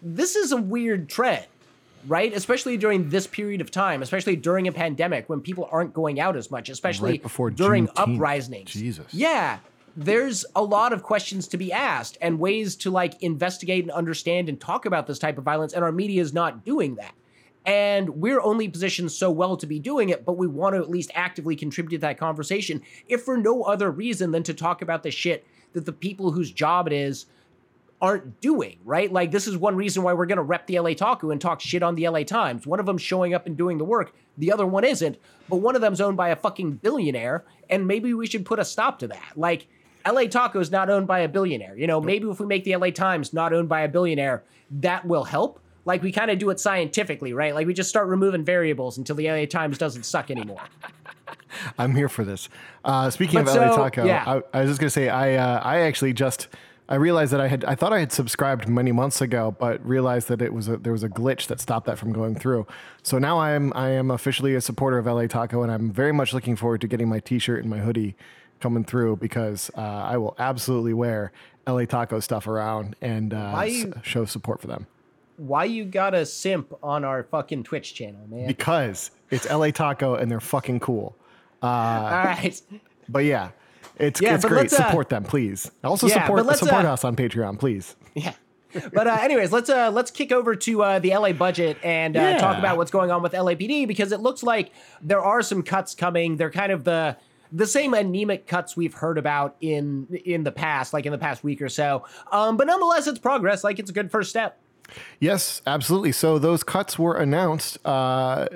[0.03, 1.47] this is a weird trend,
[2.07, 2.33] right?
[2.35, 6.37] Especially during this period of time, especially during a pandemic when people aren't going out
[6.37, 8.14] as much, especially Right before during Juneteenth.
[8.16, 8.70] uprisings.
[8.70, 9.14] Jesus.
[9.14, 9.59] Yeah.
[9.96, 14.48] There's a lot of questions to be asked and ways to like investigate and understand
[14.48, 17.14] and talk about this type of violence, and our media is not doing that.
[17.66, 20.90] And we're only positioned so well to be doing it, but we want to at
[20.90, 25.02] least actively contribute to that conversation, if for no other reason than to talk about
[25.02, 27.26] the shit that the people whose job it is
[28.02, 29.11] aren't doing, right?
[29.11, 31.61] Like this is one reason why we're going to rep the LA Taco and talk
[31.61, 32.66] shit on the LA Times.
[32.66, 35.16] One of them showing up and doing the work, the other one isn't,
[35.48, 38.64] but one of them's owned by a fucking billionaire, and maybe we should put a
[38.64, 39.33] stop to that.
[39.37, 39.68] Like
[40.07, 41.77] LA Taco is not owned by a billionaire.
[41.77, 45.07] You know, maybe if we make the LA Times not owned by a billionaire, that
[45.07, 45.61] will help.
[45.85, 47.55] Like we kind of do it scientifically, right?
[47.55, 50.62] Like we just start removing variables until the LA Times doesn't suck anymore.
[51.79, 52.49] I'm here for this.
[52.85, 54.25] Uh, speaking But of LA Taco, yeah.
[54.27, 56.49] I, I was just gonna say I uh, I actually just
[56.88, 60.29] I realized that I had I thought I had subscribed many months ago, but realized
[60.29, 62.67] that it was a, there was a glitch that stopped that from going through.
[63.03, 66.12] So now I am I am officially a supporter of LA Taco, and I'm very
[66.12, 68.17] much looking forward to getting my T-shirt and my hoodie
[68.64, 71.33] coming through because uh, I will absolutely wear
[71.66, 74.87] LA Taco stuff around and uh, s- show support for them
[75.37, 78.46] Why you got a simp on our fucking Twitch channel, man?
[78.46, 81.14] because it's LA Taco and they're fucking cool.
[81.62, 82.59] All right.
[83.07, 83.50] But yeah,
[83.98, 84.72] it's Yeah, it's but great.
[84.72, 85.70] uh, support them, please.
[85.83, 87.96] Also yeah, support support uh, us on Patreon, please.
[88.14, 88.33] Yeah.
[88.94, 92.20] but uh, anyways, let's uh, let's kick over to uh, the LA budget and uh,
[92.20, 92.38] Yeah.
[92.38, 94.72] talk about what's going on with LAPD because it looks like
[95.03, 96.38] there are some cuts coming.
[96.38, 97.16] They're kind of the
[97.55, 101.45] the same anemic cuts we've heard about in in the past, like in the past
[101.45, 102.05] week or so.
[102.33, 103.64] Um, but nonetheless, it's progress.
[103.64, 104.59] Like it's a good first step.
[105.19, 106.12] Yes, absolutely.
[106.12, 108.47] So those cuts were announced uh,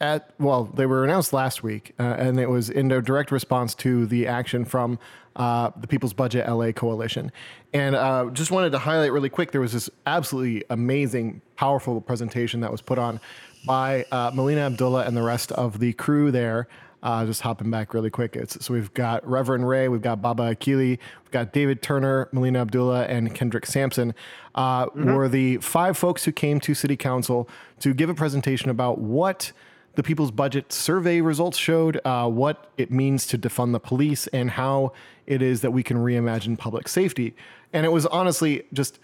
[0.00, 3.74] at well, they were announced last week, uh, and it was in a direct response
[3.76, 4.98] to the action from
[5.36, 7.32] uh, the People's Budget LA Coalition.
[7.72, 12.60] And uh, just wanted to highlight really quick, there was this absolutely amazing, powerful presentation
[12.60, 13.20] that was put on
[13.66, 16.68] by uh, Melina Abdullah and the rest of the crew there.
[17.00, 18.34] Uh, just hopping back really quick.
[18.34, 22.60] It's, so we've got Reverend Ray, we've got Baba Akili, we've got David Turner, Melina
[22.60, 24.14] Abdullah, and Kendrick Sampson.
[24.54, 27.48] Uh, Were the five folks who came to City Council
[27.80, 29.52] to give a presentation about what
[29.94, 34.50] the People's Budget Survey results showed, uh, what it means to defund the police, and
[34.50, 34.92] how
[35.26, 37.34] it is that we can reimagine public safety.
[37.72, 38.98] And it was honestly just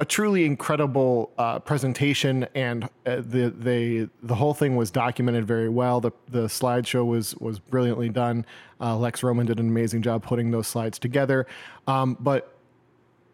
[0.00, 5.68] a truly incredible uh, presentation, and uh, the the the whole thing was documented very
[5.68, 6.00] well.
[6.00, 8.46] The the slideshow was was brilliantly done.
[8.80, 11.46] Uh, Lex Roman did an amazing job putting those slides together.
[11.86, 12.56] Um, but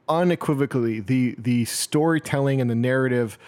[0.08, 3.38] unequivocally, the the storytelling and the narrative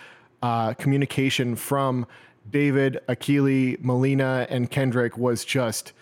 [0.40, 2.06] uh, communication from
[2.48, 5.92] David, Akili, Melina, and Kendrick was just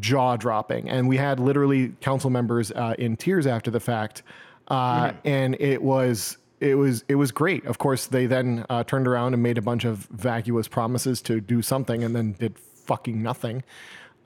[0.00, 0.88] jaw dropping.
[0.88, 4.22] And we had literally council members uh, in tears after the fact.
[4.72, 7.64] Uh, And it was it was it was great.
[7.66, 11.40] Of course, they then uh, turned around and made a bunch of vacuous promises to
[11.40, 13.62] do something, and then did fucking nothing.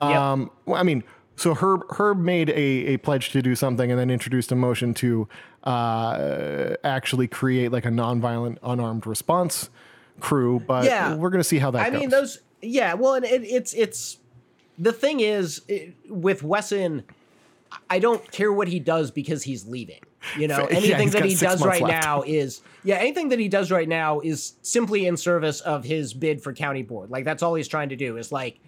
[0.01, 1.03] Um, well, I mean,
[1.35, 4.93] so Herb Herb made a, a pledge to do something, and then introduced a motion
[4.95, 5.27] to
[5.63, 9.69] uh, actually create like a nonviolent, unarmed response
[10.19, 10.59] crew.
[10.59, 11.15] But Yeah.
[11.15, 11.99] we're gonna see how that I goes.
[11.99, 12.39] mean, those.
[12.61, 14.17] Yeah, well, and it, it's it's
[14.77, 17.03] the thing is it, with Wesson.
[17.89, 19.99] I don't care what he does because he's leaving.
[20.37, 22.03] You know, anything he's that he does right left.
[22.03, 26.13] now is yeah, anything that he does right now is simply in service of his
[26.13, 27.09] bid for county board.
[27.09, 28.59] Like that's all he's trying to do is like,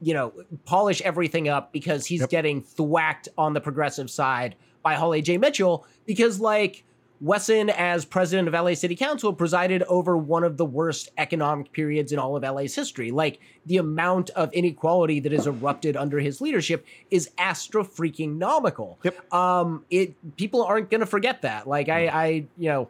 [0.00, 0.32] you know,
[0.64, 5.38] polish everything up because he's getting thwacked on the progressive side by Holly J.
[5.38, 6.84] Mitchell because like
[7.20, 12.12] Wesson, as president of LA City Council, presided over one of the worst economic periods
[12.12, 13.10] in all of LA's history.
[13.10, 18.98] Like the amount of inequality that has erupted under his leadership is astro freaking nomical.
[19.04, 19.32] Yep.
[19.32, 21.68] Um, it people aren't gonna forget that.
[21.68, 22.26] Like I, I,
[22.58, 22.88] you know,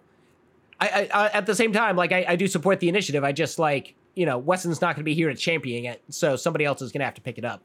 [0.80, 3.24] I, I, I at the same time, like I, I do support the initiative.
[3.24, 6.36] I just like you know, Wesson's not going to be here to champion it, so
[6.36, 7.62] somebody else is going to have to pick it up.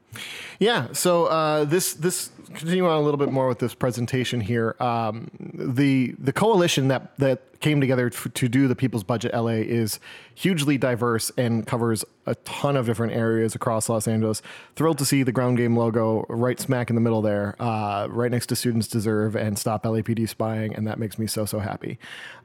[0.58, 0.88] Yeah.
[0.92, 4.76] So uh, this this continue on a little bit more with this presentation here.
[4.80, 9.60] Um, the the coalition that that came together f- to do the People's Budget LA
[9.60, 10.00] is
[10.34, 14.42] hugely diverse and covers a ton of different areas across Los Angeles.
[14.76, 18.30] Thrilled to see the ground game logo right smack in the middle there, uh, right
[18.30, 21.98] next to Students Deserve and Stop LAPD Spying, and that makes me so so happy.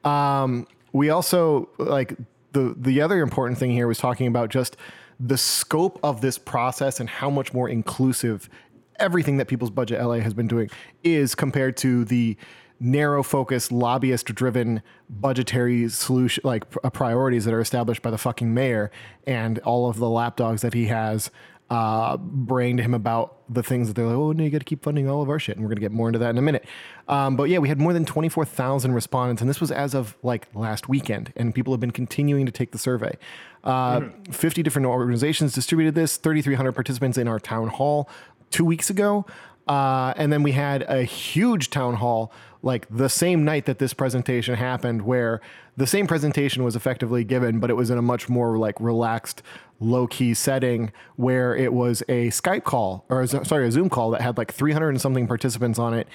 [0.03, 2.15] Um, we also like
[2.55, 4.77] the the other important thing here was talking about just
[5.19, 8.49] the scope of this process and how much more inclusive
[8.97, 10.69] everything that People's Budget LA has been doing
[11.03, 12.37] is compared to the
[12.79, 18.91] narrow focus lobbyist driven budgetary solution like priorities that are established by the fucking mayor
[19.25, 21.31] and all of the lapdogs that he has
[21.69, 24.65] uh, braying to him about the things that they're like, oh, no, you got to
[24.65, 25.55] keep funding all of our shit.
[25.55, 26.65] And we're going to get more into that in a minute.
[27.07, 30.47] Um, but yeah, we had more than 24,000 respondents, and this was as of like
[30.53, 33.17] last weekend, and people have been continuing to take the survey.
[33.63, 34.01] Uh,
[34.31, 38.09] 50 different organizations distributed this, 3,300 participants in our town hall
[38.51, 39.25] two weeks ago.
[39.67, 42.31] Uh, and then we had a huge town hall
[42.65, 45.39] like the same night that this presentation happened, where
[45.77, 49.43] the same presentation was effectively given, but it was in a much more like relaxed,
[49.79, 54.09] low key setting where it was a Skype call or a, sorry, a Zoom call
[54.11, 56.07] that had like 300 and something participants on it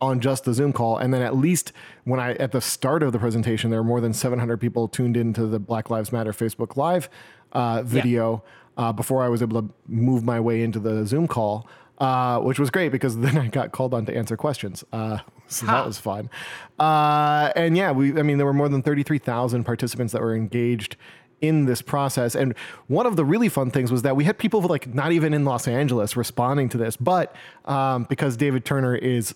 [0.00, 0.96] on just the Zoom call.
[0.96, 1.72] And then at least
[2.04, 5.16] when I, at the start of the presentation, there were more than 700 people tuned
[5.16, 7.10] into the Black Lives Matter Facebook Live
[7.52, 8.42] uh, video
[8.78, 11.68] uh, before I was able to move my way into the Zoom call,
[11.98, 14.84] uh, which was great because then I got called on to answer questions.
[14.90, 16.30] Uh, so that was fun.
[16.78, 20.96] Uh, and yeah, we, I mean, there were more than 33,000 participants that were engaged
[21.40, 22.34] in this process.
[22.34, 22.54] And
[22.86, 25.44] one of the really fun things was that we had people like not even in
[25.44, 27.34] Los Angeles responding to this, but
[27.64, 29.34] um, because David Turner is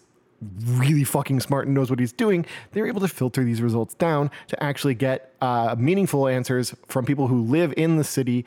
[0.64, 3.94] really fucking smart and knows what he's doing, they were able to filter these results
[3.94, 8.44] down to actually get uh, meaningful answers from people who live in the city,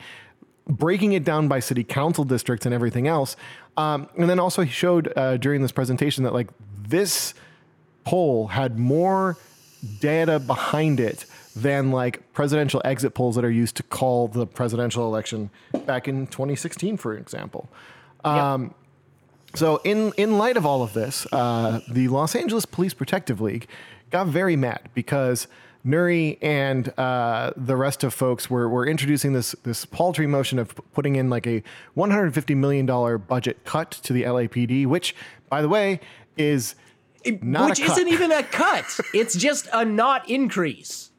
[0.68, 3.36] breaking it down by city council districts and everything else.
[3.76, 6.50] Um, and then also he showed uh, during this presentation that like
[6.88, 7.34] this
[8.06, 9.36] poll had more
[10.00, 15.06] data behind it than like presidential exit polls that are used to call the presidential
[15.06, 15.50] election
[15.84, 17.68] back in 2016, for example.
[18.24, 18.74] Um,
[19.54, 23.66] so, in in light of all of this, uh, the Los Angeles Police Protective League
[24.10, 25.48] got very mad because
[25.84, 30.74] Nury and uh, the rest of folks were, were introducing this this paltry motion of
[30.92, 31.62] putting in like a
[31.94, 35.14] 150 million dollar budget cut to the LAPD, which,
[35.48, 36.00] by the way,
[36.36, 36.74] is
[37.42, 38.84] not Which isn't even a cut.
[39.14, 41.10] It's just a not increase.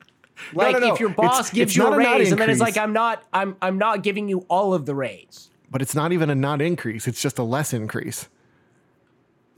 [0.54, 0.94] Like no, no.
[0.94, 2.78] if your boss It's- gives it's you a not a raise and then it's like
[2.78, 5.50] I'm not I'm I'm not giving you all of the raise.
[5.72, 7.08] but it's not even a not increase.
[7.08, 8.28] It's just a less increase.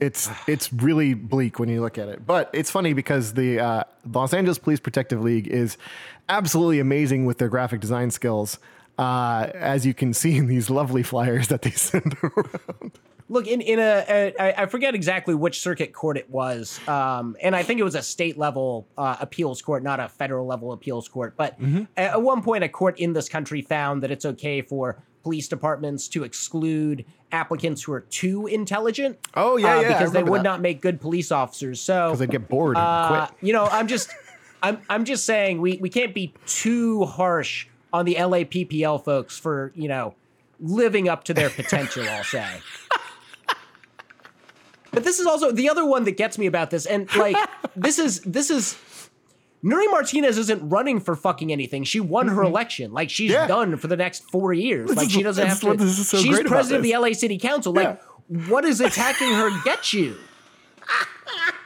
[0.00, 2.26] It's it's really bleak when you look at it.
[2.26, 5.76] But it's funny because the uh, Los Angeles Police Protective League is
[6.30, 8.58] absolutely amazing with their graphic design skills,
[8.98, 12.92] uh, as you can see in these lovely flyers that they send around.
[13.30, 14.04] Look, in in a,
[14.38, 17.94] a I forget exactly which circuit court it was, um, and I think it was
[17.94, 21.34] a state level uh, appeals court, not a federal level appeals court.
[21.36, 21.84] But Mm-hmm.
[21.96, 25.46] at, at one point, a court in this country found that it's okay for police
[25.48, 29.16] departments to exclude applicants who are too intelligent.
[29.34, 30.44] Oh, yeah, uh, yeah, because they would that.
[30.44, 31.80] not make good police officers.
[31.80, 33.38] So Because they get bored and uh, quit.
[33.46, 34.10] you know, I'm just,
[34.62, 39.72] I'm, I'm just saying we, we can't be too harsh on the LAPPL folks for
[39.74, 40.14] you know
[40.58, 42.02] living up to their potential.
[42.08, 42.46] I'll say.
[44.92, 47.36] But this is also the other one that gets me about this, and like
[47.76, 48.78] this is this is.
[49.62, 51.84] Nury Martinez isn't running for fucking anything.
[51.84, 52.92] She won her election.
[52.94, 53.42] Like she's Mm-hmm.
[53.42, 53.46] Yeah.
[53.46, 54.88] done for the next four years.
[54.88, 55.72] This like is- she doesn't have to.
[55.72, 57.74] is so she's president of the LA City Council.
[57.74, 58.00] Like,
[58.48, 60.16] what does attacking her get you?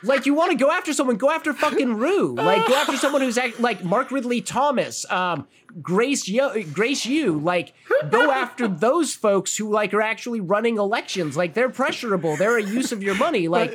[0.05, 2.35] Like you want to go after someone, go after fucking Ryu.
[2.35, 5.47] Like go after someone who's act, like Mark Ridley Thomas, um,
[5.83, 7.39] Grace Yo, Grace Yoo.
[7.39, 7.75] Like
[8.11, 11.37] go after those folks who like are actually running elections.
[11.37, 12.37] Like they're pressurable.
[12.37, 13.49] They're a use of your money.
[13.49, 13.73] Like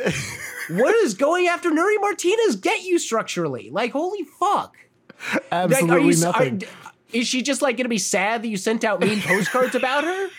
[0.70, 3.70] what is going after Nury Martinez get you structurally?
[3.72, 4.76] Like holy fuck.
[5.34, 6.64] Like, Absolutely are you, nothing.
[6.64, 10.04] are- is she just like gonna be sad that you sent out mean postcards about
[10.04, 10.28] her?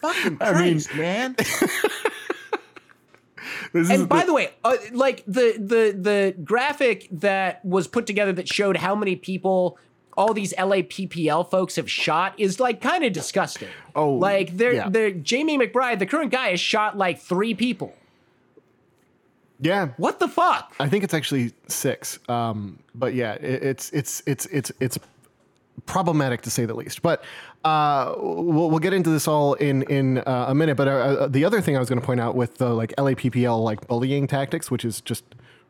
[0.00, 1.36] Fucking Christ, man.
[1.38, 1.70] This is
[3.74, 8.32] And by the- the way, uh, like the the the graphic that was put together
[8.32, 9.78] that showed how many people
[10.14, 13.68] all these LAPPL folks have shot is like kind of disgusting.
[13.96, 14.88] Oh, like they're yeah.
[14.90, 17.94] they're Jamie McBride, the current guy, has shot like three people.
[19.60, 20.74] yeah, What the fuck?
[20.80, 22.18] I think it's actually six.
[22.28, 24.98] Um, but yeah, it, it's it's it's it's it's
[25.86, 27.02] problematic to say the least.
[27.02, 27.24] But
[27.64, 30.76] uh, we'll, we'll get into this all in in uh, a minute.
[30.76, 32.94] But uh, uh, the other thing I was going to point out with the like
[32.96, 35.24] LAPPL like bullying tactics, which is just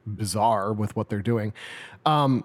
[0.07, 1.53] bizarre with what they're doing.
[2.05, 2.45] Um,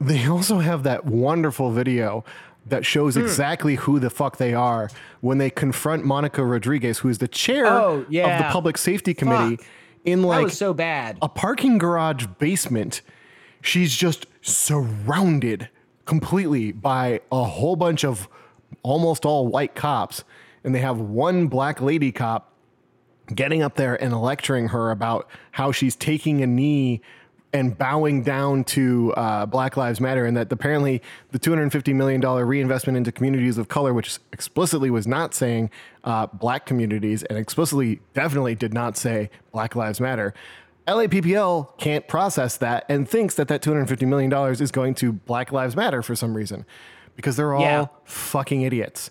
[0.00, 2.24] they also have that wonderful video
[2.66, 3.22] that shows Hmm.
[3.22, 7.66] exactly who the fuck they are when they confront Monica Rodriguez, who is the chair
[7.66, 8.48] Oh, of the.
[8.50, 9.66] Public Safety Committee, Fuck.
[10.04, 11.16] in like so bad.
[11.22, 13.00] a parking garage basement.
[13.62, 15.68] She's just surrounded
[16.10, 18.28] completely by a whole bunch of
[18.82, 20.24] almost all white cops.
[20.64, 22.52] And they have one black lady cop
[23.32, 27.00] getting up there and lecturing her about how she's taking a knee
[27.52, 32.96] and bowing down to uh, Black Lives Matter, and that apparently the $250 million reinvestment
[32.96, 35.70] into communities of color, which explicitly was not saying
[36.02, 40.34] uh, black communities and explicitly definitely did not say Black Lives Matter.
[40.86, 45.76] LAPPL can't process that and thinks that that $250 million is going to Black Lives
[45.76, 46.64] Matter for some reason
[47.16, 47.86] because they're all Yeah.
[48.04, 49.10] fucking idiots.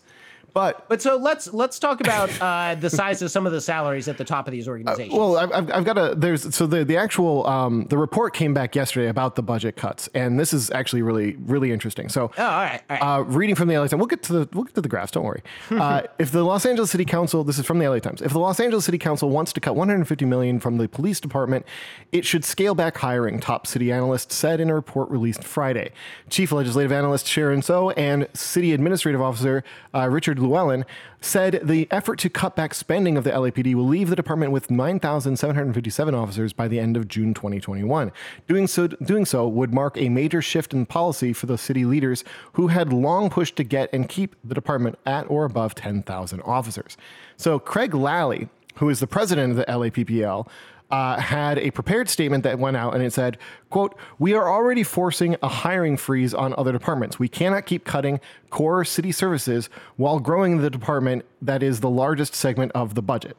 [0.53, 4.07] But But so let's let's talk about uh, the size of some of the salaries
[4.07, 5.17] at the top of these organizations.
[5.17, 8.75] Well, I've, I've, got a there's so the the actual um, the report came back
[8.75, 12.09] yesterday about the budget cuts, and this is actually really really interesting.
[12.09, 13.19] So, oh, all right, all right.
[13.19, 15.12] uh, reading from the LA Times, we'll get to the we'll get to the graphs.
[15.12, 15.43] Don't worry.
[15.79, 18.39] Uh, if the Los Angeles City Council, this is from the LA Times, if the
[18.39, 21.65] Los Angeles City Council wants to cut 150 million from the police department,
[22.12, 23.39] it should scale back hiring.
[23.39, 25.91] Top city analysts said in a report released Friday.
[26.29, 30.85] Chief legislative analyst Sharon Tso and city administrative officer uh, Richard Llewellyn
[31.21, 34.71] said the effort to cut back spending of the LAPD will leave the department with
[34.71, 38.12] 9,757 officers by the end of June 2021.
[38.47, 42.23] Doing so, doing so would mark a major shift in policy for the city leaders
[42.53, 46.97] who had long pushed to get and keep the department at or above 10,000 officers.
[47.38, 50.47] So Craig Lally, who is the president of the LAPPL,
[50.92, 53.37] uh, had a prepared statement that went out and it said,
[53.69, 57.19] quote, we are already forcing a hiring freeze on other departments.
[57.19, 58.19] We cannot keep cutting
[58.50, 63.37] core city services while growing the department that is the largest segment of the budget.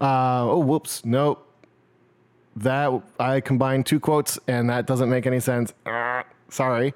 [0.00, 1.04] Uh, oh, whoops.
[1.04, 1.44] Nope.
[2.56, 5.72] That I combined two quotes and that doesn't make any sense.
[5.86, 6.94] Ah, sorry.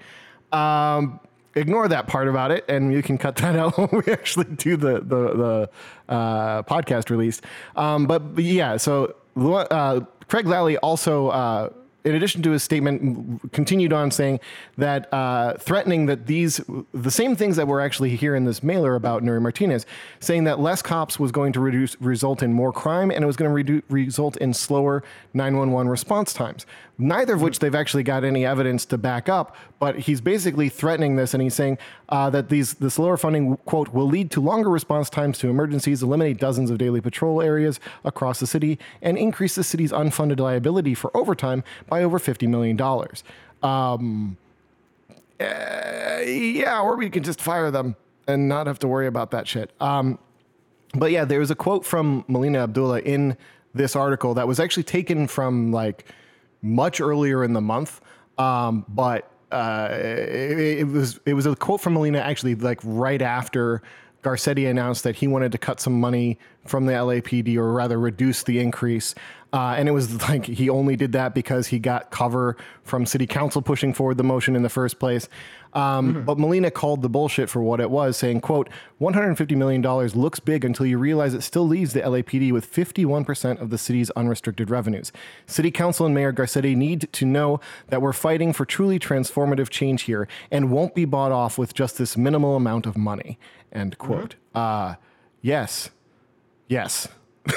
[0.51, 1.21] Um,
[1.55, 4.77] ignore that part about it, and you can cut that out when we actually do
[4.77, 5.69] the the,
[6.09, 7.41] the uh, podcast release.
[7.77, 11.71] Um, but, but yeah, so uh, Craig Lally also uh,
[12.05, 14.41] in addition to his statement, continued on saying
[14.77, 16.61] that uh, threatening that these
[16.93, 19.87] the same things that were actually here in this mailer about Nury Martinez,
[20.21, 23.37] saying that less cops was going to reduce result in more crime and it was
[23.37, 25.03] going to result in slower
[25.35, 26.67] 911 response times.
[27.03, 29.57] Neither of which they've actually got any evidence to back up.
[29.81, 31.79] But he's basically threatening this, and he's saying
[32.09, 36.03] uh, that these this lower funding quote will lead to longer response times to emergencies,
[36.03, 40.95] eliminate dozens of daily patrol areas across the city, and increase the city's unfunded liability
[40.95, 42.81] for overtime by over $50 million.
[43.63, 44.37] Um,
[45.41, 47.97] uh, yeah, or we can just fire them
[48.29, 49.73] and not have to worry about that shit.
[49.81, 50.21] Um,
[50.95, 53.37] but yeah, there was a quote from Melina Abdullah in
[53.75, 56.05] this article that was actually taken from like
[56.63, 58.01] much earlier in the month.
[58.39, 63.21] Um, but uh, it, it was it was a quote from Melina actually like right
[63.21, 63.83] after
[64.23, 68.45] Garcetti announced that he wanted to cut some money from the LAPD or rather reduce
[68.45, 69.15] the increase.
[69.53, 73.27] Uh, and it was like he only did that because he got cover from city
[73.27, 75.29] council pushing forward the motion in the first place.
[75.75, 78.69] Um, But Melina called the bullshit for what it was, saying, quote,
[79.01, 83.71] $150 million looks big until you realize it still leaves the LAPD with 51% of
[83.71, 85.13] the city's unrestricted revenues.
[85.47, 87.59] City council and Mayor Garcetti need to know
[87.89, 91.97] that we're fighting for truly transformative change here and won't be bought off with just
[91.99, 93.39] this minimal amount of money,
[93.73, 94.35] end quote.
[94.55, 94.97] Uh,
[95.41, 95.91] yes.
[96.69, 97.09] Yes.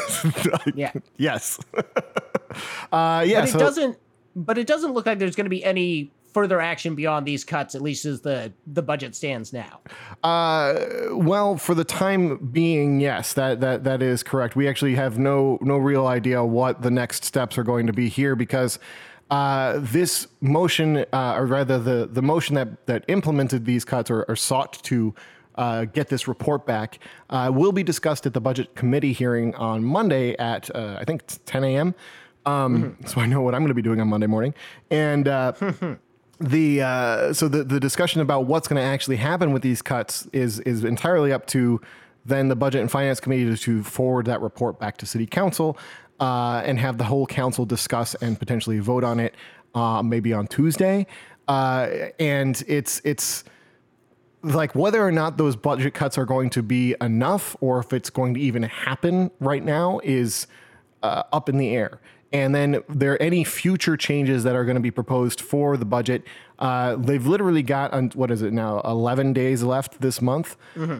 [0.73, 0.91] Yeah.
[1.17, 1.59] yes.
[2.91, 3.41] uh, yeah.
[3.41, 3.97] but it so- doesn't
[4.35, 7.75] but it doesn't look like there's going to be any further action beyond these cuts
[7.75, 9.79] at least as the the budget stands now
[10.23, 10.73] Uh,
[11.31, 12.23] well, for the time
[12.59, 14.55] being, yes, that that that is correct.
[14.55, 18.07] We actually have no no real idea what the next steps are going to be
[18.09, 18.79] here because
[19.29, 24.19] uh, this motion, uh, or rather the the motion that that implemented these cuts or,
[24.29, 25.13] or sought to.
[25.57, 29.77] Uh, get this report back uh, will be discussed at the budget committee hearing on
[29.85, 31.95] Monday at uh, I think 10 a.m.
[32.45, 34.53] Um, So I know what I'm going to be doing on Monday morning,
[34.91, 35.53] and uh,
[36.39, 40.27] the uh, so the the discussion about what's going to actually happen with these cuts
[40.33, 41.81] is is entirely up to
[42.25, 45.77] then the budget and finance committee to, forward that report back to city council
[46.19, 49.35] uh, and have the whole council discuss and potentially vote on it
[49.75, 51.05] uh, maybe on Tuesday.
[51.47, 51.87] Uh,
[52.19, 53.43] and it's it's
[54.41, 58.09] like whether or not those budget cuts are going to be enough or if it's
[58.09, 60.47] going to even happen right now is
[61.03, 61.99] uh, up in the air.
[62.35, 65.85] And then there are any future changes that are going to be proposed for the
[65.85, 66.25] budget.
[66.59, 68.81] Uh, they've literally got on what is it now?
[68.81, 70.57] Eleven days left this month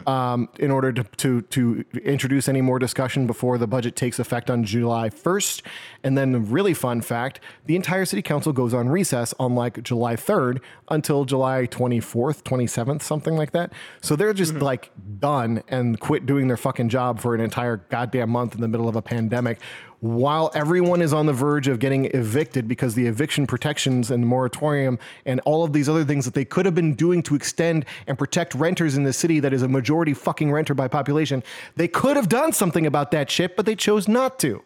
[0.08, 4.50] um, in order to, to to introduce any more discussion before the budget takes effect
[4.50, 5.62] on July first.
[6.04, 9.84] And then the really fun fact: the entire city council goes on recess on like
[9.84, 13.74] July third until July twenty fourth, twenty seventh, something like that.
[14.02, 18.30] So they're just like done and quit doing their fucking job for an entire goddamn
[18.30, 19.60] month in the middle of a pandemic
[20.06, 24.99] while everyone is on the verge of getting evicted because the eviction protections and moratorium
[25.26, 28.16] and all of these other things that they could have been doing to extend and
[28.16, 31.41] protect renters in the city that is a majority fucking renter by population,
[31.76, 34.62] they could have done something about that shit, but they chose not to.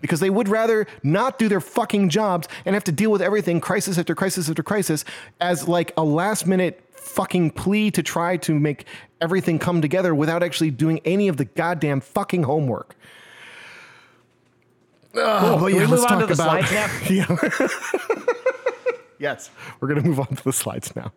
[0.00, 3.60] Because they would rather not do their fucking jobs and have to deal with everything,
[3.60, 5.04] crisis after crisis after crisis,
[5.40, 8.84] as like a last minute fucking plea to try to make
[9.20, 12.94] everything come together without actually doing any of the goddamn fucking homework.
[15.16, 18.16] Oh, but Can we yeah, move on to talk the about slides yeah.
[19.18, 19.50] yes,
[19.80, 21.12] we're gonna move on to the slides now.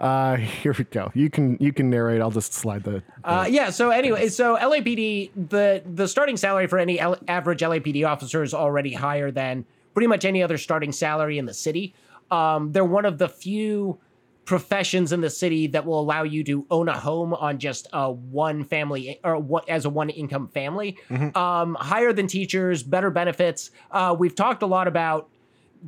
[0.00, 1.10] Uh, here we go.
[1.14, 2.20] You can you can narrate.
[2.20, 3.02] I'll just slide the.
[3.24, 3.70] Uh, yeah.
[3.70, 8.54] So anyway, so LAPD the the starting salary for any L- average LAPD officer is
[8.54, 11.94] already higher than pretty much any other starting salary in the city.
[12.30, 13.98] Um, they're one of the few
[14.44, 18.10] professions in the city that will allow you to own a home on just a
[18.10, 20.98] one family or what as a one income family.
[21.36, 23.70] Um, higher than teachers, better benefits.
[23.90, 25.28] Uh, we've talked a lot about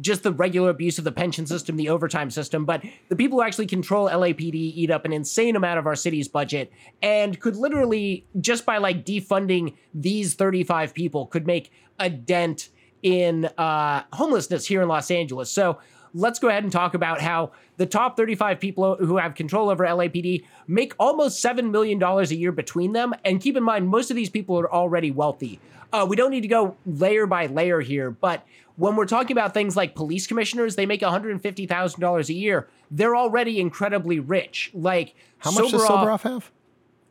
[0.01, 3.45] just the regular abuse of the pension system, the overtime system, but the people who
[3.45, 8.27] actually control LAPD eat up an insane amount of our city's budget and could literally,
[8.41, 12.71] just by like defunding these 35 people, could make a dent
[13.03, 15.51] in uh, homelessness here in Los Angeles.
[15.51, 15.79] So
[16.15, 19.85] let's go ahead and talk about how the top 35 people who have control over
[19.85, 23.13] LAPD make almost $7 million a year between them.
[23.25, 25.59] And keep in mind, most of these people are already wealthy.
[25.93, 28.47] Uh, we don't need to go layer by layer here, but
[28.77, 32.69] when we're talking about things like police commissioners, they make $150,000 a year.
[32.91, 34.71] They're already incredibly rich.
[34.75, 36.51] Like, How much does Soboroff- have?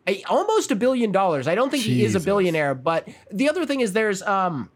[0.07, 1.47] a- almost a billion dollars.
[1.47, 4.69] I don't think he is a billionaire, but the other thing is there's um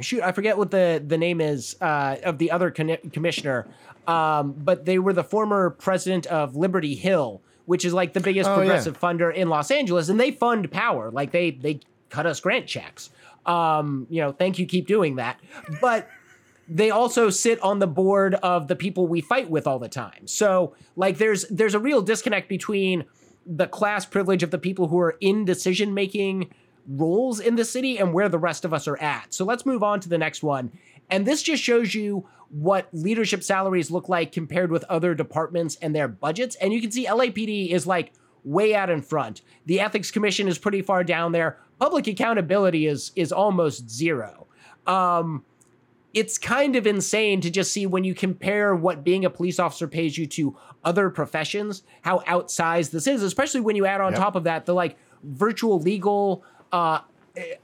[0.00, 3.66] shoot, I forget what the the name is uh of the other con- commissioner.
[4.06, 8.48] Um but they were the former president of Liberty Hill, which is like the biggest
[8.48, 8.58] Oh, yeah.
[8.58, 11.10] progressive funder in Los Angeles and they fund power.
[11.10, 11.80] Like they they
[12.10, 13.10] cut us grant checks.
[13.46, 15.40] Um you know, thank you keep doing that.
[15.80, 16.08] But
[16.68, 20.26] they also sit on the board of the people we fight with all the time.
[20.26, 23.04] So like there's there's a real disconnect between
[23.46, 26.50] the class privilege of the people who are in decision making
[26.88, 29.32] roles in the city and where the rest of us are at.
[29.34, 30.70] So let's move on to the next one.
[31.10, 35.94] And this just shows you what leadership salaries look like compared with other departments and
[35.94, 36.56] their budgets.
[36.56, 38.12] And you can see LAPD is like
[38.44, 39.42] way out in front.
[39.66, 41.58] The ethics commission is pretty far down there.
[41.78, 44.46] Public accountability is is almost zero.
[44.86, 45.44] Um,
[46.14, 49.86] it's kind of insane to just see when you compare what being a police officer
[49.86, 54.20] pays you to other professions, how outsized this is, especially when you add on Yep.
[54.20, 56.42] top of that the like virtual legal
[56.72, 57.00] uh,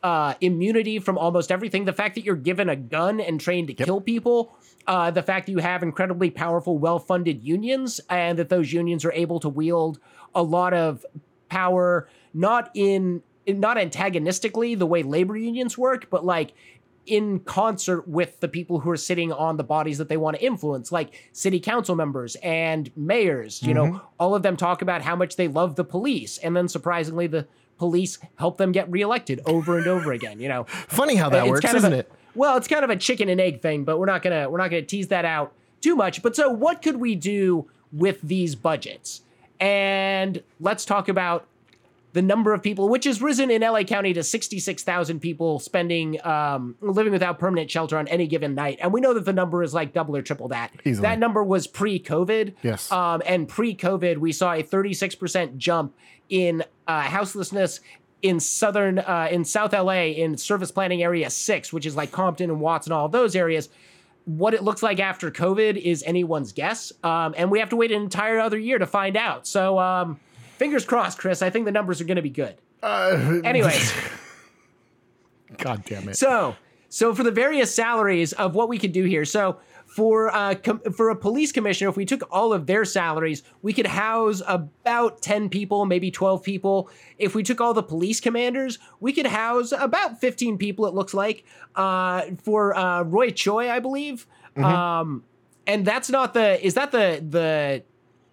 [0.02, 1.84] uh, immunity from almost everything.
[1.84, 4.56] The fact that you're given a gun and trained to kill people.
[4.84, 9.12] Uh, the fact that you have incredibly powerful, well-funded unions, and that those unions are
[9.12, 10.00] able to wield
[10.34, 11.06] a lot of
[11.48, 16.54] power, not in not antagonistically the way labor unions work, but like
[17.06, 20.44] in concert with the people who are sitting on the bodies that they want to
[20.44, 23.62] influence, like city council members and mayors.
[23.62, 26.68] You know, all of them talk about how much they love the police, and then
[26.68, 27.46] surprisingly, the
[27.82, 30.38] police help them get reelected over and over again.
[30.38, 32.12] You know, Funny how that it's works, kind of isn't a- it?
[32.36, 34.70] Well, it's kind of a chicken and egg thing, but we're not gonna we're not
[34.70, 36.22] gonna tease that out too much.
[36.22, 39.22] But so, what could we do with these budgets?
[39.60, 41.46] And let's talk about
[42.12, 46.74] the number of people, which has risen in LA County to 66,000 people spending, um,
[46.80, 48.78] living without permanent shelter on any given night.
[48.82, 50.72] And we know that the number is like double or triple that.
[50.84, 51.02] Easily.
[51.02, 52.54] That number was pre COVID.
[52.62, 52.92] Yes.
[52.92, 55.94] Um, and pre COVID, we saw a 36% jump
[56.28, 57.80] in uh, houselessness
[58.20, 62.50] in southern, uh, in South LA in service planning area six, which is like Compton
[62.50, 63.68] and Watts and all those areas.
[64.24, 66.92] What it looks like after COVID is anyone's guess.
[67.02, 69.46] Um, and we have to wait an entire other year to find out.
[69.46, 70.20] So, um,
[70.62, 71.42] fingers crossed, Chris.
[71.42, 72.54] I think the numbers are going to be good.
[72.84, 73.92] Uh, Anyways,
[75.58, 76.16] God damn it.
[76.16, 76.54] so
[76.88, 80.80] so for the various salaries of what we could do here, so for uh, com-
[80.96, 85.20] for a police commissioner, if we took all of their salaries, we could house about
[85.20, 86.88] ten people, maybe twelve people.
[87.18, 90.86] If we took all the police commanders, we could house about fifteen people.
[90.86, 91.44] It looks like
[91.74, 94.26] uh, for uh, Roy Choi, I believe.
[94.56, 95.24] Um,
[95.66, 97.82] and that's not the is that the the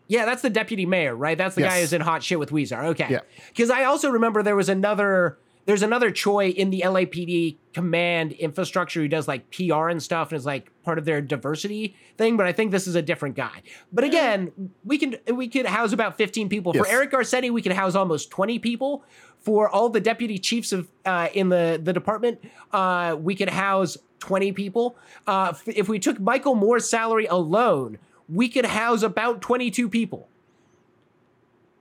[0.09, 1.37] yeah, that's the deputy mayor, right?
[1.37, 2.83] That's the guy who's in hot shit with Huizar.
[2.87, 3.07] Okay.
[3.09, 3.19] Yeah.
[3.49, 9.01] Because I also remember there was another there's another Choi in the LAPD command infrastructure
[9.01, 12.47] who does like PR and stuff and is like part of their diversity thing, but
[12.47, 13.61] I think this is a different guy.
[13.93, 16.73] But again, we can we could house about 15 people.
[16.73, 19.03] For Eric Garcetti, we could house almost 20 people.
[19.41, 22.39] For all the deputy chiefs of uh, in the the department,
[22.73, 24.97] uh, we could house 20 people.
[25.27, 27.99] Uh, if we took Michael Moore's salary alone,
[28.31, 30.27] we could house about 22 people.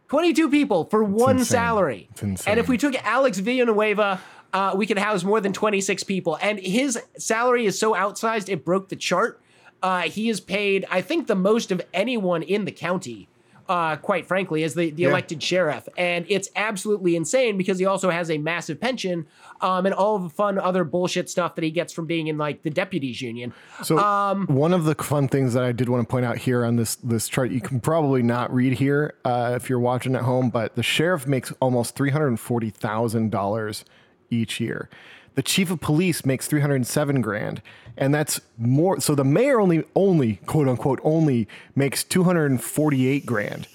[0.08, 1.44] 22 people for one insane.
[1.44, 2.08] salary.
[2.46, 4.20] And if we took Alex Villanueva,
[4.54, 6.38] uh, we could house more than 26 people.
[6.40, 9.40] And his salary is so outsized, it broke the chart.
[9.82, 13.28] Uh, he is paid, I think, the most of anyone in the county,
[13.68, 15.10] uh, quite frankly, as the, the Yeah.
[15.10, 15.86] elected sheriff.
[15.98, 19.26] And it's absolutely insane because he also has a massive pension
[19.60, 22.62] um, and all the fun other bullshit stuff that he gets from being in like
[22.62, 23.52] the deputies union.
[23.82, 26.64] So Um, one of the fun things that I did want to point out here
[26.64, 30.22] on this this chart, you can probably not read here uh, if you're watching at
[30.22, 33.84] home, but the sheriff makes almost three hundred forty thousand dollars
[34.30, 34.88] each year.
[35.34, 37.62] The chief of police makes three hundred seven grand,
[37.96, 39.00] and that's more.
[39.00, 41.46] So the mayor only only quote unquote only
[41.76, 43.68] makes two hundred forty eight grand.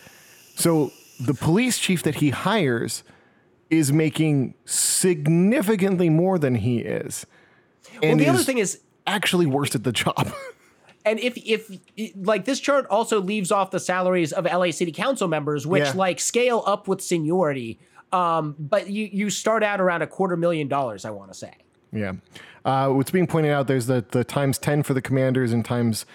[0.55, 3.03] So the police chief that he hires
[3.69, 7.25] is making significantly more than he is.
[8.01, 10.31] well, And the other thing is, actually worse at the job.
[11.05, 11.69] And if if
[12.15, 15.91] like this chart also leaves off the salaries of LA City Council members, which Yeah.
[15.95, 17.77] like scale up with seniority.
[18.13, 21.55] Um, but you you start out around a quarter million dollars, I want to say.
[21.91, 22.13] yeah.
[22.63, 26.05] Uh, what's being pointed out there's the, the times 10 for the commanders and times,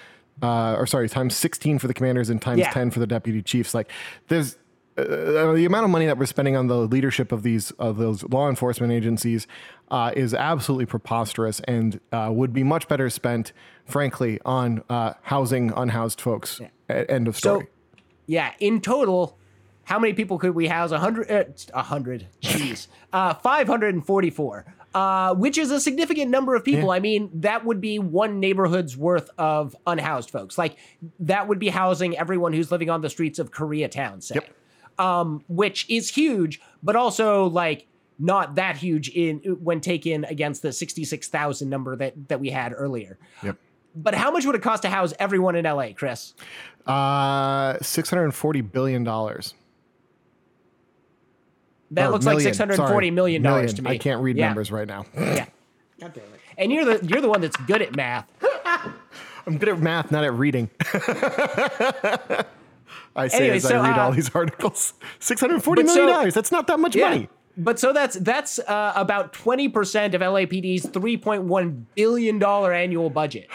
[0.43, 2.71] uh, or sorry, times 16 for the commanders and times Yeah.
[2.71, 3.75] 10 for the deputy chiefs.
[3.75, 3.91] Like
[4.29, 4.57] there's
[4.99, 8.23] uh, the amount of money that we're spending on the leadership of these of those
[8.25, 9.47] law enforcement agencies
[9.91, 13.53] uh, is absolutely preposterous and uh, would be much better spent,
[13.85, 16.61] frankly, on uh, housing unhoused folks.
[16.89, 17.65] A- End of story.
[17.65, 19.39] So, yeah, in total,
[19.85, 20.91] how many people could we house?
[20.91, 25.81] A hundred, uh, a hundred, jeez, uh, five hundred and forty-four, uh, which is a
[25.81, 26.89] significant number of people.
[26.89, 26.97] Yeah.
[26.97, 30.59] I mean, that would be one neighborhood's worth of unhoused folks.
[30.59, 30.77] Like
[31.21, 34.51] that would be housing everyone who's living on the streets of Koreatown, say, Yep.
[34.99, 37.87] Um, which is huge, but also like
[38.19, 42.73] not that huge in when taken against the sixty-six thousand number that that we had
[42.77, 43.19] earlier.
[43.43, 43.57] Yep.
[43.95, 46.35] But how much would it cost to house everyone in LA, Chris?
[46.87, 49.55] Uh, six hundred and forty billion dollars.
[51.93, 53.91] That Or looks like 640 million dollars to me.
[53.93, 54.49] I can't read Yeah.
[54.49, 55.07] numbers right now.
[55.17, 55.47] Yeah.
[56.01, 56.41] God damn it.
[56.59, 58.27] And you're the you're the one that's good at math.
[59.47, 60.69] I'm good at math, not at reading.
[63.17, 64.95] I say Anyway, as so, I read all uh, these articles.
[65.19, 66.35] Six hundred forty million so, dollars.
[66.35, 67.09] That's not that much Yeah.
[67.11, 67.29] money.
[67.57, 72.73] But so that's that's uh, about twenty percent of LAPD's three point one billion dollar
[72.73, 73.49] annual budget.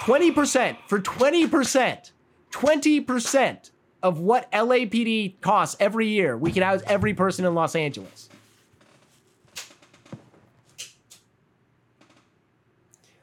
[0.00, 2.12] Twenty percent for twenty percent,
[2.50, 3.70] twenty percent
[4.02, 6.36] of what LAPD costs every year.
[6.36, 8.28] We can house every person in Los Angeles.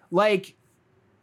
[0.10, 0.56] Like,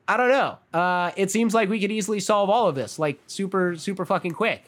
[0.08, 0.58] I don't know.
[0.72, 4.32] Uh, it seems like we could easily solve all of this, like super super fucking
[4.32, 4.64] quick.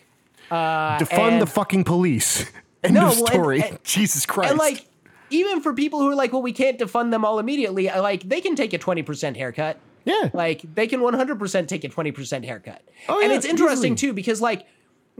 [0.50, 2.44] Uh, Defund the fucking police.
[2.84, 3.62] End No, of well, and- story.
[3.62, 4.50] and- Jesus Christ.
[4.50, 4.86] And like,
[5.30, 8.40] even for people who are like, well, we can't defund them all immediately, like they
[8.40, 9.78] can take a 20% haircut.
[10.04, 10.28] yeah.
[10.32, 12.82] Like they can 100% take a 20% haircut.
[13.08, 14.08] Oh, and yeah, it's interesting easily.
[14.10, 14.66] too because like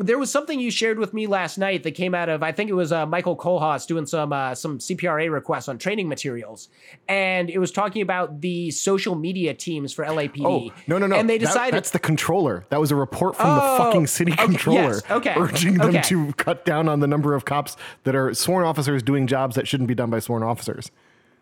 [0.00, 2.70] there was something you shared with me last night that came out of I think
[2.70, 6.68] it was uh, Michael Kohlhaas doing some uh, some CPRA requests on training materials,
[7.08, 10.42] and it was talking about the social media teams for LAPD.
[10.44, 11.16] Oh no no no!
[11.16, 12.64] And they That- decided that's the controller.
[12.70, 15.90] That was a report from Oh, the fucking city okay, controller, yes, okay, urging them
[15.90, 16.02] okay.
[16.02, 19.68] to cut down on the number of cops that are sworn officers doing jobs that
[19.68, 20.90] shouldn't be done by sworn officers.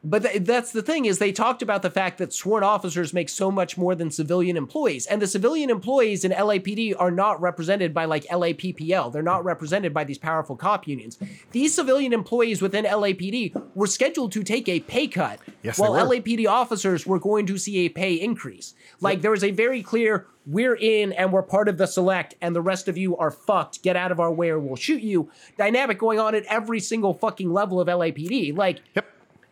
[0.04, 3.28] But th- that's the thing is they talked about the fact that sworn officers make
[3.28, 7.92] so much more than civilian employees, and the civilian employees in LAPD are not represented
[7.92, 9.12] by like LAPPL.
[9.12, 11.18] They're not represented by these powerful cop unions.
[11.50, 15.92] These civilian employees within LAPD were scheduled to take a pay cut, Yes, while.
[15.92, 18.74] LAPD officers were going to see a pay increase.
[19.00, 20.26] Like there was a very clear.
[20.46, 23.82] We're in and we're part of the select, and the rest of you are fucked.
[23.82, 25.30] Get out of our way or we'll shoot you.
[25.58, 28.56] Dynamic going on at every single fucking level of LAPD.
[28.56, 29.06] Like, Yep.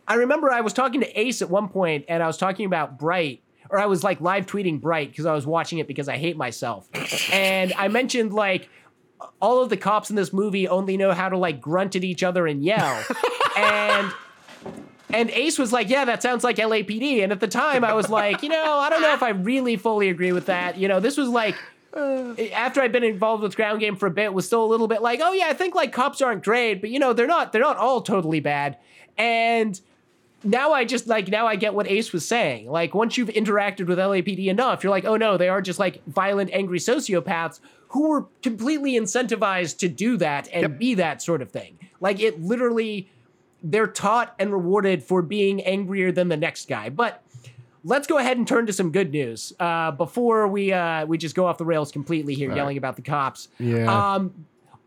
[0.07, 2.97] I remember I was talking to Ace at one point and I was talking about
[2.97, 6.17] Bright, or I was like live tweeting Bright because I was watching it because I
[6.17, 6.87] hate myself.
[7.33, 8.69] and I mentioned like
[9.41, 12.23] all of the cops in this movie only know how to like grunt at each
[12.23, 13.03] other and yell.
[13.57, 14.11] and
[15.09, 18.09] and Ace was like, "Yeah, that sounds like LAPD." And at the time, I was
[18.09, 20.99] like, "You know, I don't know if I really fully agree with that." You know,
[20.99, 21.55] this was like
[21.95, 25.01] after I'd been involved with ground game for a bit, was still a little bit
[25.01, 27.61] like, "Oh yeah, I think like cops aren't great, but you know, they're not they're
[27.61, 28.77] not all totally bad."
[29.17, 29.79] And
[30.43, 32.69] now I just like now I get what Ace was saying.
[32.69, 36.03] Like once you've interacted with LAPD enough, you're like, "Oh no, they are just like
[36.05, 37.59] violent, angry sociopaths."
[37.89, 40.77] Who were completely incentivized to do that and Yep.
[40.77, 41.79] be that sort of thing.
[42.01, 43.09] Like it literally
[43.63, 46.89] they're taught and rewarded for being angrier than the next guy.
[46.89, 47.23] But
[47.83, 51.33] let's go ahead and turn to some good news uh, before we uh, we just
[51.33, 53.47] go off the rails completely here, yelling about the cops.
[53.57, 53.85] Yeah.
[54.15, 54.33] Um,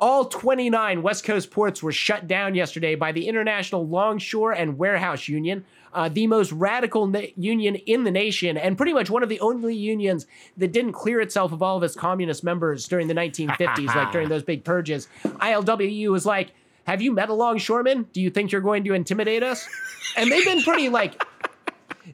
[0.00, 5.28] all 29 West Coast ports were shut down yesterday by the International Longshore and Warehouse
[5.28, 9.28] Union, uh, the most radical na- union in the nation, and pretty much one of
[9.28, 10.26] the only unions
[10.56, 14.28] that didn't clear itself of all of its communist members during the 1950s, like during
[14.30, 15.06] those big purges.
[15.24, 16.52] ILWU was like,
[16.84, 18.06] Have you met a longshoreman?
[18.12, 19.68] Do you think you're going to intimidate us?
[20.16, 21.22] And they've been pretty like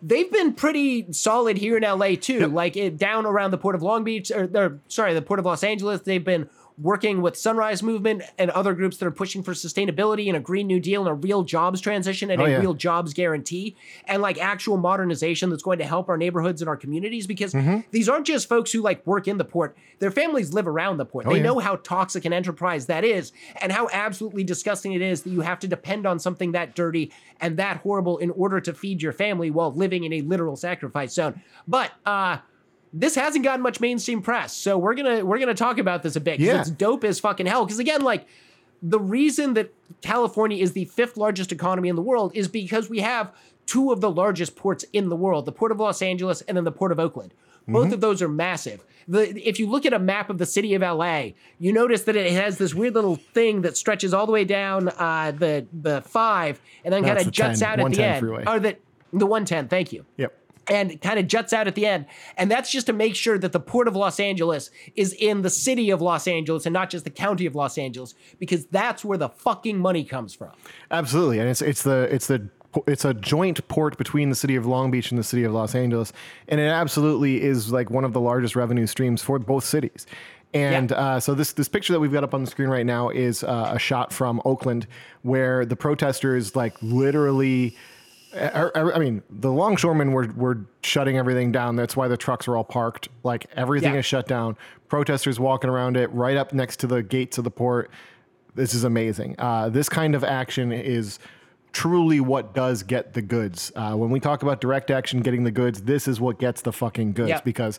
[0.03, 2.47] they've been pretty solid here in LA too.
[2.49, 5.47] Like it down around the port of Long Beach, or, or sorry, the port of
[5.47, 6.03] Los Angeles.
[6.03, 6.49] They've been
[6.79, 10.67] working with Sunrise Movement and other groups that are pushing for sustainability and a Green
[10.67, 12.59] New Deal and a real jobs transition and Oh, a yeah.
[12.59, 16.77] real jobs guarantee and like actual modernization that's going to help our neighborhoods and our
[16.77, 17.81] communities because Mm-hmm.
[17.93, 19.75] these aren't just folks who like work in the port.
[20.01, 21.25] Their families live around the port.
[21.25, 21.43] they Oh, yeah.
[21.45, 25.41] know how toxic an enterprise that is and how absolutely disgusting it is that you
[25.41, 27.11] have to depend on something that dirty
[27.41, 31.15] and that horrible in order to feed your family while living in a literal sacrifice
[31.15, 31.41] zone.
[31.67, 32.39] But uh
[32.99, 36.21] this hasn't gotten much mainstream press, so we're gonna we're gonna talk about this a
[36.21, 36.61] bit because Yeah.
[36.61, 37.65] it's dope as fucking hell.
[37.65, 38.27] Because again, like
[38.83, 39.73] the reason that
[40.03, 43.33] California is the fifth largest economy in the world is because we have
[43.67, 46.65] two of the largest ports in the world: the port of Los Angeles and then
[46.65, 47.33] the port of Oakland.
[47.69, 48.85] Both of those are massive.
[49.09, 52.15] The, if you look at a map of the city of LA, you notice that
[52.15, 56.01] it has this weird little thing that stretches all the way down uh, the the
[56.03, 58.21] five, and then kind of juts 10, out at the end.
[58.21, 58.45] freeway.
[58.47, 58.77] Or the
[59.13, 59.67] the one ten.
[59.67, 60.33] Thank you Yep.
[60.69, 62.07] And kind of juts out at the end.
[62.37, 65.51] And that's just to make sure that the port of Los Angeles is in the
[65.51, 69.19] city of Los Angeles and not just the county of Los Angeles, because that's where
[69.19, 70.51] the fucking money comes from.
[70.91, 72.49] Absolutely, and it's it's the it's the
[72.87, 75.75] it's a joint port between the city of Long Beach and the city of Los
[75.75, 76.13] Angeles,
[76.49, 80.07] and it absolutely is like one of the largest revenue streams for both cities.
[80.53, 80.97] And Yeah.
[80.97, 83.43] uh, so this this picture that we've got up on the screen right now is
[83.45, 84.87] uh, a shot from Oakland,
[85.23, 87.77] where the protesters like literally.
[88.35, 91.77] I, I- mean, the longshoremen were were shutting everything down.
[91.77, 93.09] That's why the trucks are all parked.
[93.23, 94.01] Like everything Yeah.
[94.01, 94.57] is shut down.
[94.89, 97.91] Protesters walking around it, right up next to the gates of the port.
[98.55, 99.37] This is amazing.
[99.39, 101.19] Uh, this kind of action is
[101.73, 103.71] truly what does get the goods.
[103.77, 106.73] Uh, when we talk about direct action getting the goods, this is what gets the
[106.73, 107.41] fucking goods Yeah.
[107.45, 107.79] because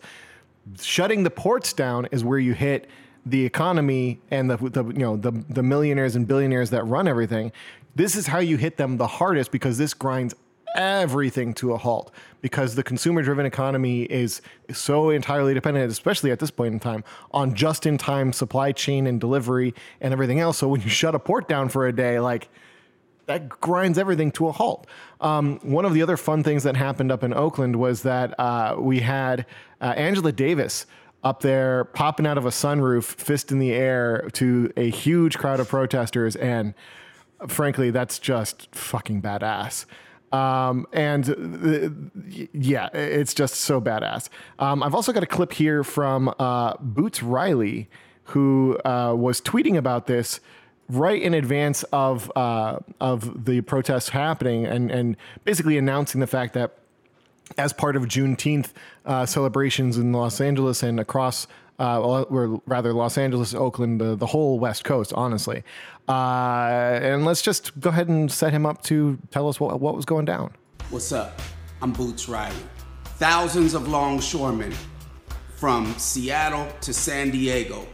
[0.80, 2.88] shutting the ports down is where you hit
[3.30, 7.52] the economy and the, the you know the the millionaires and billionaires that run everything.
[7.96, 10.36] This is how you hit them the hardest because this grinds
[10.76, 12.12] everything to a halt
[12.42, 17.04] because the consumer driven economy is so entirely dependent, especially at this point in time,
[17.32, 20.60] on just in time supply chain and delivery and everything else.
[20.60, 22.50] So when you shut a port down for a day, like
[23.26, 24.88] that grinds everything to a halt.
[25.20, 28.76] Um, one of the other fun things that happened up in Oakland was that uh,
[28.78, 29.46] we had
[29.82, 30.86] uh, Angela Davis
[31.24, 35.60] up there popping out of a sunroof, fist in the air to a huge crowd
[35.60, 36.36] of protesters.
[36.36, 36.74] And
[37.48, 39.86] frankly, that's just fucking badass.
[40.32, 42.12] Um, and
[42.54, 44.30] yeah, it's just so badass.
[44.60, 47.90] Um, I've also got a clip here from uh, Boots Riley,
[48.26, 50.42] who uh, was tweeting about this
[50.90, 55.16] right in advance of uh, of the protests happening, and and
[55.46, 56.78] basically announcing the fact that
[57.58, 58.72] as part of Juneteenth
[59.06, 61.48] uh, celebrations in Los Angeles and across,
[61.80, 65.64] uh, or rather Los Angeles, Oakland, the, whole West Coast, honestly.
[66.08, 69.96] Uh, and let's just go ahead and set him up to tell us what, what
[69.96, 70.52] was going down.
[70.90, 71.40] What's up?
[71.82, 72.56] I'm Boots Riley.
[73.18, 74.74] Thousands of longshoremen
[75.56, 77.88] from Seattle to San Diego.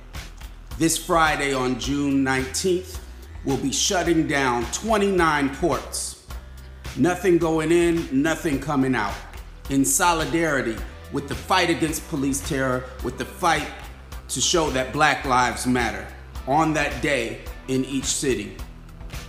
[0.78, 3.00] This Friday on June 19th,
[3.46, 6.26] we'll be shutting down 29 ports.
[6.98, 9.14] Nothing going in, nothing coming out
[9.74, 10.76] in solidarity
[11.12, 13.68] with the fight against police terror, with the fight
[14.28, 16.06] to show that Black Lives Matter.
[16.48, 18.56] On that day in each city,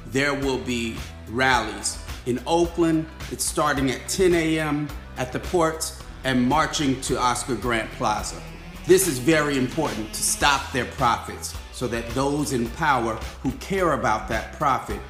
[0.06, 0.96] there will be
[1.28, 1.98] rallies.
[2.26, 4.86] In Oakland, it's starting at 10 a.m.
[5.16, 8.40] at the ports and marching to Oscar Grant Plaza.
[8.86, 13.92] This is very important to stop their profits so that those in power who care
[13.92, 15.00] about that profit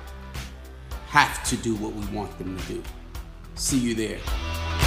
[1.08, 2.82] have to do what we want them to do.
[3.56, 4.83] See you there.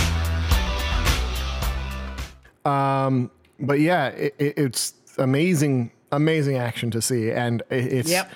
[2.67, 8.31] Um, but yeah, it, it, it's amazing, amazing action to see, and it, it's Yep.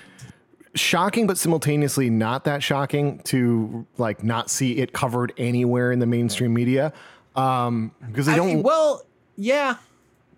[0.75, 6.05] shocking, but simultaneously not that shocking to like not see it covered anywhere in the
[6.05, 6.93] mainstream media
[7.35, 9.03] um, because they I- don't well,
[9.35, 9.75] yeah.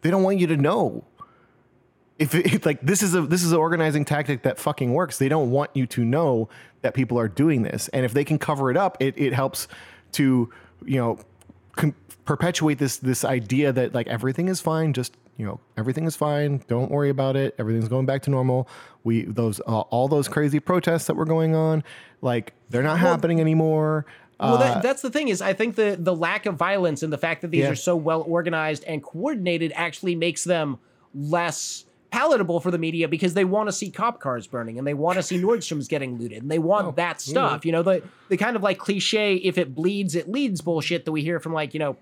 [0.01, 1.03] they don't want you to know.
[2.19, 5.17] If it, like this is a this is an organizing tactic that fucking works.
[5.17, 6.47] They don't want you to know
[6.81, 9.67] that people are doing this, and if they can cover it up, it it helps
[10.13, 10.49] to
[10.85, 11.17] you know
[11.75, 14.93] con- perpetuate this this idea that like everything is fine.
[14.93, 16.63] Just you know everything is fine.
[16.67, 17.55] Don't worry about it.
[17.59, 18.67] Everything's going back to normal.
[19.03, 21.83] We those uh, all those crazy protests that were going on,
[22.21, 24.05] like they're not happening anymore.
[24.39, 27.11] Well, Uh, that, that's the thing is, I think the the lack of violence and
[27.13, 27.71] the fact that these Yeah.
[27.71, 30.79] are so well organized and coordinated actually makes them
[31.13, 34.93] less palatable for the media because they want to see cop cars burning and they
[34.93, 37.65] want to see Nordstrom's getting looted and they want Oh, that stuff.
[37.65, 41.11] You know, the the kind of like cliche "if it bleeds, it leads" bullshit that
[41.11, 41.97] we hear from like you know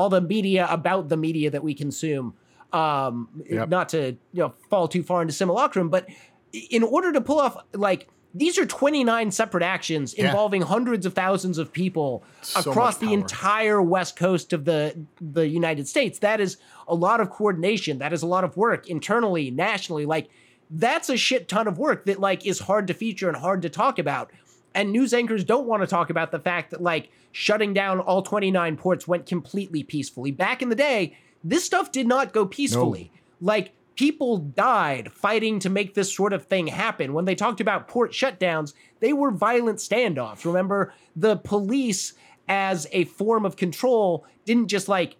[0.00, 2.34] all the media about the media that we consume.
[2.72, 3.68] Um, Yep.
[3.68, 6.06] not to you know fall too far into simulacrum, but
[6.52, 10.26] in order to pull off like these are 29 separate actions Yeah.
[10.26, 15.48] involving hundreds of thousands of people So across the entire west coast of the the
[15.48, 16.20] United States.
[16.20, 17.98] That is a lot of coordination.
[17.98, 20.06] That is a lot of work internally, nationally.
[20.06, 20.30] Like
[20.70, 23.68] that's a shit ton of work that like is hard to feature and hard to
[23.68, 24.30] talk about.
[24.74, 28.22] And news anchors don't want to talk about the fact that like shutting down all
[28.22, 30.30] 29 ports went completely peacefully.
[30.30, 33.10] Back in the day, this stuff did not go peacefully.
[33.40, 37.12] Like people died fighting to make this sort of thing happen.
[37.12, 40.44] When they talked about port shutdowns, they were violent standoffs.
[40.44, 42.14] Remember, the police
[42.48, 45.16] as a form of control didn't just like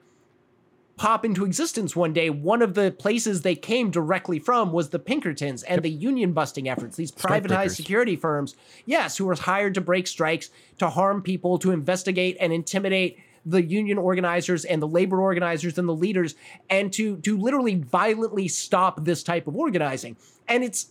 [1.01, 2.29] pop into existence one day.
[2.29, 6.69] One of the places they came directly from was the Pinkertons and the union busting
[6.69, 11.59] efforts, these privatized security firms, yes, who were hired to break strikes, to harm people,
[11.61, 16.35] to investigate and intimidate the union organizers and the labor organizers and the leaders,
[16.69, 20.19] and to to literally violently stop this type of organizing.
[20.49, 20.91] And it's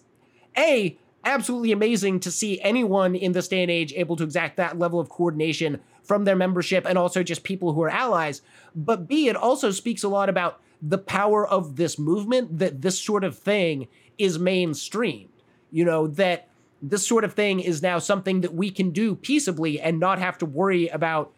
[0.58, 4.80] a absolutely amazing to see anyone in this day and age able to exact that
[4.80, 8.42] level of coordination from their membership and also just people who are allies.
[8.76, 13.00] But b it also speaks a lot about the power of this movement that this
[13.00, 15.28] sort of thing is mainstreamed
[15.72, 16.48] you know that
[16.82, 20.38] this sort of thing is now something that we can do peaceably and not have
[20.38, 21.34] to worry about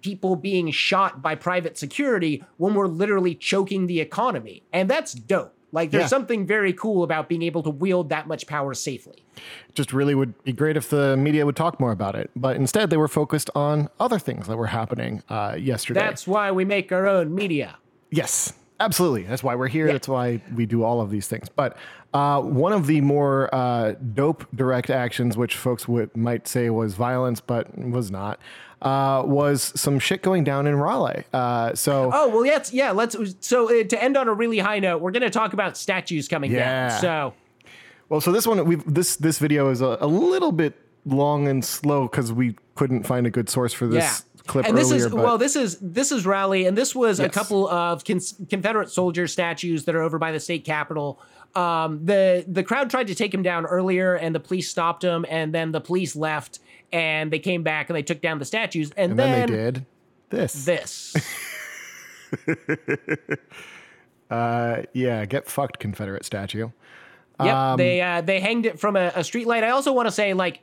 [0.00, 4.64] people being shot by private security when we're literally choking the economy.
[4.72, 6.06] And that's dope like there's Yeah.
[6.08, 9.24] something very cool about being able to wield that much power safely
[9.74, 12.30] just really would be great if the media would talk more about it.
[12.36, 16.00] But instead, they were focused on other things that were happening uh, yesterday.
[16.00, 17.76] That's why we make our own media.
[18.10, 19.22] Yes, absolutely.
[19.22, 19.86] That's why we're here.
[19.90, 21.48] That's why we do all of these things.
[21.48, 21.76] But
[22.12, 26.92] uh, one of the more uh, dope direct actions, which folks would might say was
[26.94, 28.38] violence, but was not,
[28.82, 31.24] uh, was some shit going down in Raleigh.
[31.32, 32.90] Uh, so Oh well, yes, yeah.
[32.90, 33.16] Let's.
[33.40, 36.28] So uh, to end on a really high note, we're going to talk about statues
[36.28, 36.88] coming Yeah.
[36.88, 37.00] down.
[37.00, 37.34] So
[38.08, 40.74] Well, so this one, we've this this video is a, a little bit
[41.06, 44.90] long and slow because we couldn't find a good source for this clip and this
[44.90, 45.06] earlier.
[45.06, 48.20] is well, this is this is Raleigh, and this was a couple of con-
[48.50, 51.20] Confederate soldier statues that are over by the state capitol.
[51.54, 55.24] Um, the the crowd tried to take him down earlier, and the police stopped him,
[55.28, 56.58] and then the police left,
[56.92, 59.86] and they came back and they took down the statues, and, and then, they did
[60.30, 60.64] this.
[60.64, 61.16] this.
[64.32, 66.70] Uh, yeah, get fucked, Confederate statue.
[67.38, 69.62] Yep, Um, they uh, they hanged it from a, a street light.
[69.62, 70.62] I also want to say, like,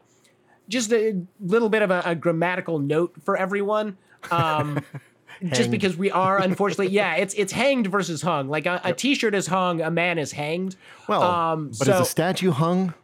[0.67, 3.95] just a little bit of a, a grammatical note for everyone.
[4.31, 4.83] Um,
[5.43, 8.49] just because we are unfortunately, yeah, it's it's hanged versus hung.
[8.49, 10.75] Like a, a t-shirt is hung, a man is hanged.
[11.07, 12.95] Well, um, but so is the statue hung?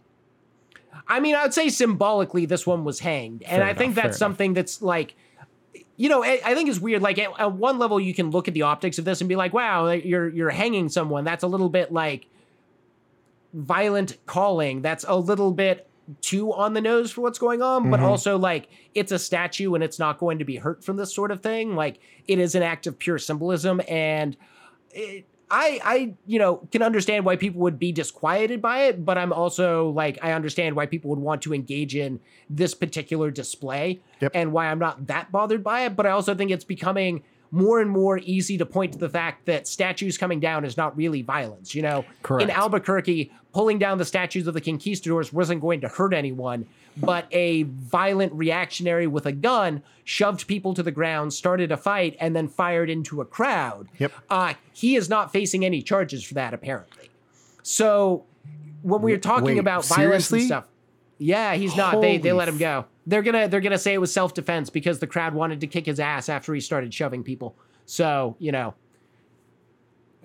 [1.08, 4.04] I mean, I would say symbolically, this one was hanged, and Fair I think enough,
[4.04, 5.16] that's something that's like.
[5.98, 7.02] You know, I think it's weird.
[7.02, 9.38] Like at, at one level, you can look at the optics of this and be
[9.38, 12.28] like, "Wow, you're you're hanging someone." That's a little bit like
[13.54, 14.82] violent calling.
[14.82, 15.88] That's a little bit
[16.22, 18.10] too on the nose for what's going on, but mm-hmm.
[18.10, 21.32] also like it's a statue and it's not going to be hurt from this sort
[21.32, 21.76] of thing.
[21.76, 24.38] Like it is an act of pure symbolism, and
[24.92, 29.18] it, I I you know can understand why people would be disquieted by it, but
[29.18, 32.20] I'm also like I understand why people would want to engage in
[32.50, 34.32] this particular display Yep.
[34.34, 35.96] and why I'm not that bothered by it.
[35.96, 39.46] But I also think it's becoming more and more easy to point to the fact
[39.46, 41.74] that statues coming down is not really violence.
[41.74, 42.44] You know, Correct.
[42.44, 46.66] in Albuquerque, pulling down the statues of the conquistadors wasn't going to hurt anyone,
[46.98, 52.16] but a violent reactionary with a gun shoved people to the ground, started a fight,
[52.20, 53.88] and then fired into a crowd.
[53.98, 54.12] Yep.
[54.30, 57.10] Uh, he is not facing any charges for that, apparently.
[57.64, 58.26] So
[58.82, 60.68] when we're talking Wait, about violence and stuff,
[61.18, 62.02] yeah, he's not.
[62.02, 62.86] They they let him go.
[63.08, 65.86] They're gonna they're gonna say it was self defense because the crowd wanted to kick
[65.86, 67.56] his ass after he started shoving people.
[67.86, 68.74] So you know.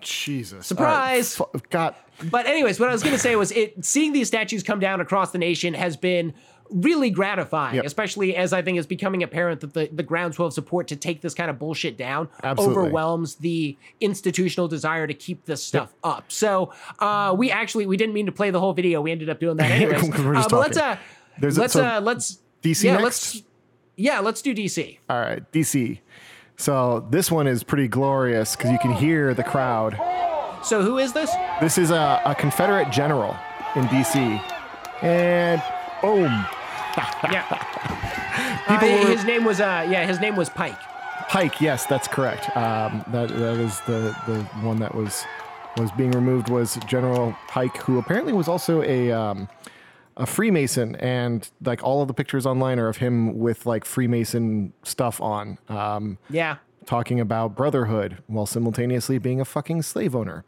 [0.00, 0.66] Jesus.
[0.66, 1.38] Surprise!
[1.38, 1.94] Right, fu- God.
[2.30, 5.30] But anyways, what I was gonna say was it seeing these statues come down across
[5.30, 6.32] the nation has been
[6.70, 7.84] really gratifying, Yep.
[7.84, 11.20] especially as I think it's becoming apparent that the, the groundswell of support to take
[11.20, 12.76] this kind of bullshit down Absolutely.
[12.82, 16.30] overwhelms the institutional desire to keep this stuff up.
[16.30, 19.02] So uh, we actually we didn't mean to play the whole video.
[19.02, 20.08] We ended up doing that anyways.
[20.18, 20.96] Uh, but let's uh.
[21.38, 23.02] There's a- let's so uh let's DC yeah, next?
[23.04, 23.42] let's
[23.96, 24.98] yeah, let's do DC.
[25.08, 25.98] All right, DC.
[26.56, 29.94] So this one is pretty glorious because you can hear the crowd.
[30.62, 31.30] So who is this?
[31.60, 33.34] This is a, a Confederate general
[33.76, 34.16] in DC.
[35.02, 35.62] And
[36.02, 36.24] boom,
[37.32, 37.44] Yeah.
[38.68, 40.78] People Uh, were- his name was uh yeah, his name was Pike.
[41.28, 41.60] Pike.
[41.60, 42.54] Yes, that's correct.
[42.56, 45.24] Um, that that is the the one that was
[45.76, 49.48] was being removed was General Pike, who apparently was also a um,
[50.20, 54.72] a Freemason, and like all of the pictures online are of him with like Freemason
[54.84, 55.58] stuff on.
[55.68, 56.56] Um, Yeah.
[56.86, 60.44] talking about brotherhood while simultaneously being a fucking slave owner.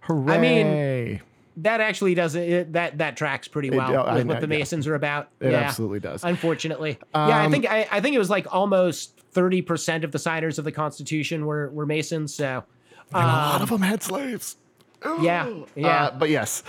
[0.00, 0.34] Hooray!
[0.34, 1.20] I mean,
[1.58, 2.72] that actually does it.
[2.72, 4.58] That that tracks pretty well oh, I with know, what the yeah.
[4.58, 5.28] Masons are about.
[5.40, 6.22] It yeah, absolutely does.
[6.24, 7.44] Um, Unfortunately, yeah.
[7.44, 10.64] I think I, I think it was like almost thirty percent of the signers of
[10.64, 12.34] the Constitution were were Masons.
[12.34, 12.64] So,
[13.12, 14.56] And a lot of them had slaves.
[15.20, 16.04] yeah, yeah.
[16.04, 16.62] Uh, but yes.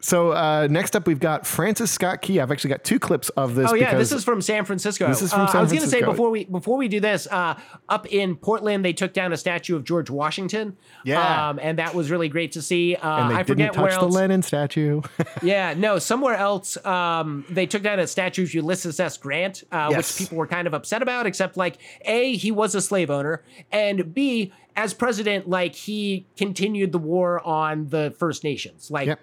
[0.00, 2.40] So uh, next up, we've got Francis Scott Key.
[2.40, 3.70] I've actually got two clips of this.
[3.70, 5.08] Oh yeah, this is from San Francisco.
[5.08, 7.00] This is from Uh, San I was going to say before we before we do
[7.00, 10.76] this, uh, up in Portland, they took down a statue of George Washington.
[11.04, 11.48] Yeah.
[11.50, 12.94] um, and that was really great to see.
[12.94, 14.14] Uh, and they I didn't forget touch where the else.
[14.14, 15.02] Lenin statue.
[15.42, 19.16] Yeah, no, somewhere else, um, they took down a statue of Ulysses S.
[19.18, 19.96] Grant, uh, Yes.
[20.18, 23.44] which people were kind of upset about, except like, A, he was a slave owner,
[23.70, 28.90] and B, as president, like, he continued the war on the First Nations.
[28.90, 29.20] Like, Yep.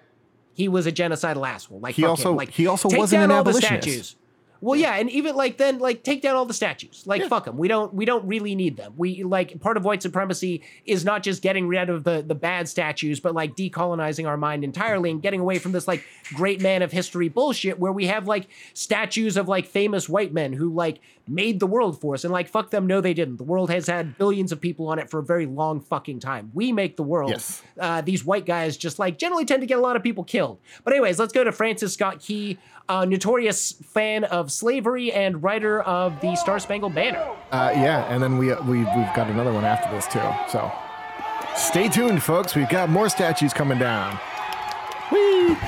[0.56, 1.78] He was a genocidal asshole.
[1.80, 2.36] Like, He fuck also- him.
[2.36, 4.16] like, he also take wasn't down an all the statues.
[4.62, 7.02] Well, yeah, and even like then, like take down all the statues.
[7.04, 7.28] Like Yeah.
[7.28, 7.58] fuck them.
[7.58, 7.92] We don't.
[7.92, 8.94] We don't really need them.
[8.96, 12.66] We like part of white supremacy is not just getting rid of the the bad
[12.66, 16.02] statues, but like decolonizing our mind entirely and getting away from this like
[16.34, 20.54] great man of history bullshit where we have like statues of like famous white men
[20.54, 22.86] who like made the world for us and like fuck them.
[22.86, 23.36] No, they didn't.
[23.36, 26.50] The world has had billions of people on it for a very long fucking time.
[26.54, 27.30] We make the world.
[27.30, 27.62] Yes.
[27.78, 30.58] Uh, these white guys just like generally tend to get a lot of people killed.
[30.84, 32.58] But anyways, let's go to Francis Scott Key,
[32.88, 37.24] a notorious fan of slavery and writer of the Star Spangled Banner.
[37.50, 40.22] Uh, yeah, and then we, we we've got another one after this too.
[40.48, 40.70] So
[41.56, 42.54] stay tuned, folks.
[42.54, 44.18] We've got more statues coming down.
[45.10, 45.56] Whee!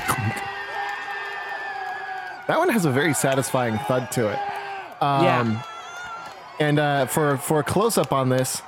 [2.49, 4.39] That one has a very satisfying thud to it.
[5.01, 5.63] Um, yeah.
[6.61, 8.63] And uh, for for a close up on this,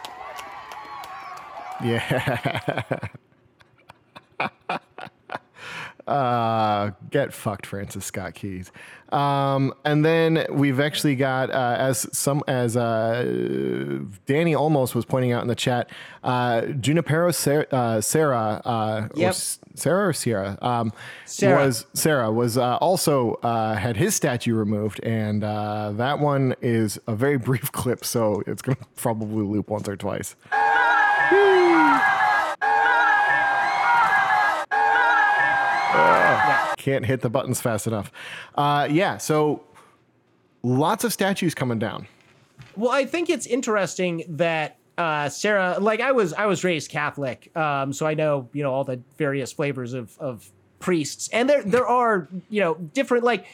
[1.83, 2.83] yeah.
[6.07, 8.73] Uh, get fucked, Francis Scott Keys.
[9.13, 15.33] Um, and then we've actually got uh, as some as uh, Danny almost was pointing
[15.33, 15.91] out in the chat,
[16.23, 19.29] uh, Junipero Serra, uh, Sarah uh, or Yep.
[19.31, 20.93] S- Sarah or Sierra um,
[21.27, 21.65] Sarah.
[21.67, 26.99] was Sarah was uh, also uh, had his statue removed, and uh, that one is
[27.07, 30.37] a very brief clip, so it's gonna probably loop once or twice.
[36.79, 38.13] Can't hit the buttons fast enough.
[38.55, 39.63] Uh, yeah, so
[40.63, 42.07] lots of statues coming down.
[42.77, 47.55] Well, I think it's interesting that uh, Serra, like I was, I was raised Catholic,
[47.57, 51.63] um, so I know you know all the various flavors of of priests, and there
[51.63, 53.47] there are you know different like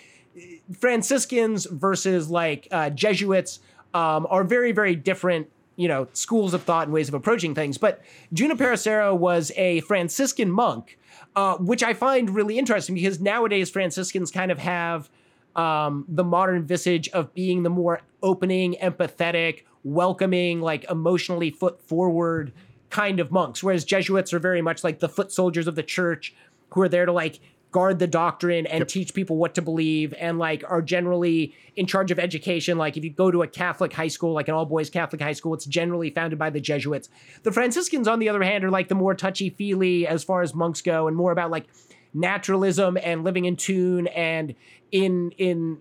[0.72, 3.60] Franciscans versus like uh, Jesuits
[3.94, 5.50] um, are very very different.
[5.78, 7.76] You know, schools of thought and ways of approaching things.
[7.76, 10.98] But Junipero Serra was a Franciscan monk,
[11.36, 15.10] uh, which I find really interesting because nowadays Franciscans kind of have
[15.54, 22.52] um, the modern visage of being the more opening, empathetic, welcoming, like emotionally foot forward
[22.88, 23.62] kind of monks.
[23.62, 26.34] Whereas Jesuits are very much like the foot soldiers of the church
[26.70, 27.40] who are there to like
[27.72, 32.10] guard the doctrine and teach people what to believe and like are generally in charge
[32.10, 32.78] of education.
[32.78, 35.32] Like if you go to a Catholic high school, like an all boys Catholic high
[35.32, 37.08] school, it's generally founded by the Jesuits.
[37.42, 40.54] The Franciscans, on the other hand, are like the more touchy feely as far as
[40.54, 41.66] monks go and more about like
[42.14, 44.54] naturalism and living in tune and
[44.90, 45.78] in in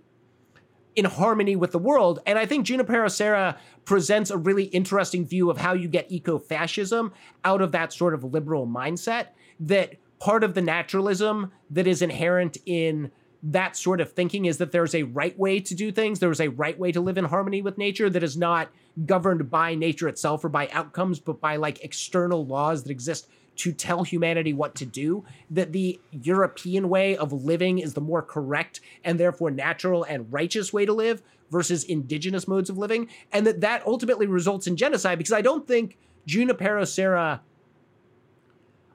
[0.95, 2.19] in harmony with the world.
[2.25, 7.13] And I think Junipero Serra presents a really interesting view of how you get eco-fascism
[7.43, 9.27] out of that sort of liberal mindset
[9.59, 13.11] that part of the naturalism that is inherent in
[13.43, 16.20] that sort of thinking is that there's a right way to do things.
[16.20, 18.70] There's a right way to live in harmony with nature that is not
[19.05, 23.72] governed by nature itself or by outcomes, but by like external laws that exist to
[23.72, 25.24] tell humanity what to do.
[25.51, 30.74] That the European way of living is the more correct and therefore natural and righteous
[30.74, 33.09] way to live versus indigenous modes of living.
[33.32, 37.41] And that that ultimately results in genocide because I don't think Junipero Serra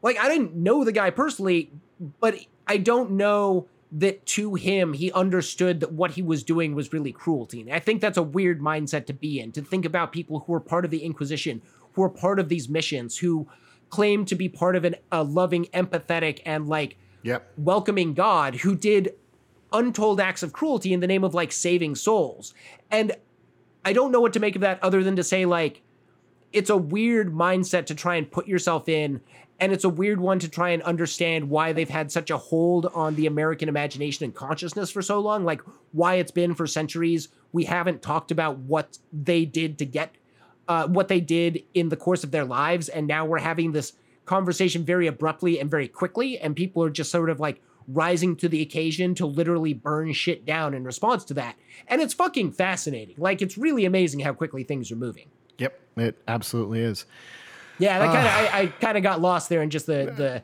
[0.02, 1.70] like I didn't know the guy personally,
[2.20, 2.36] but
[2.66, 7.12] I don't know that to him he understood that what he was doing was really
[7.12, 7.60] cruelty.
[7.60, 10.54] And I think that's a weird mindset to be in, to think about people who
[10.54, 11.60] are part of the Inquisition,
[11.94, 13.48] who are part of these missions, who
[13.88, 17.52] claim to be part of an, a loving, empathetic, and like Yep.
[17.58, 19.14] welcoming God who did
[19.74, 22.54] untold acts of cruelty in the name of like saving souls.
[22.90, 23.12] And
[23.84, 25.82] I don't know what to make of that other than to say like
[26.52, 29.20] it's a weird mindset to try and put yourself in
[29.60, 32.86] and it's a weird one to try and understand why they've had such a hold
[32.94, 35.60] on the American imagination and consciousness for so long, like
[35.92, 37.28] why it's been for centuries.
[37.52, 40.14] We haven't talked about what they did to get
[40.66, 43.92] uh, what they did in the course of their lives, and now we're having this
[44.24, 48.48] conversation very abruptly and very quickly, and people are just sort of like rising to
[48.48, 51.56] the occasion to literally burn shit down in response to that.
[51.88, 53.16] And it's fucking fascinating.
[53.18, 55.28] Like it's really amazing how quickly things are moving.
[55.60, 55.80] Yep.
[55.96, 57.04] It absolutely is.
[57.78, 60.42] Yeah, that kind of I, I kind of got lost there in just the the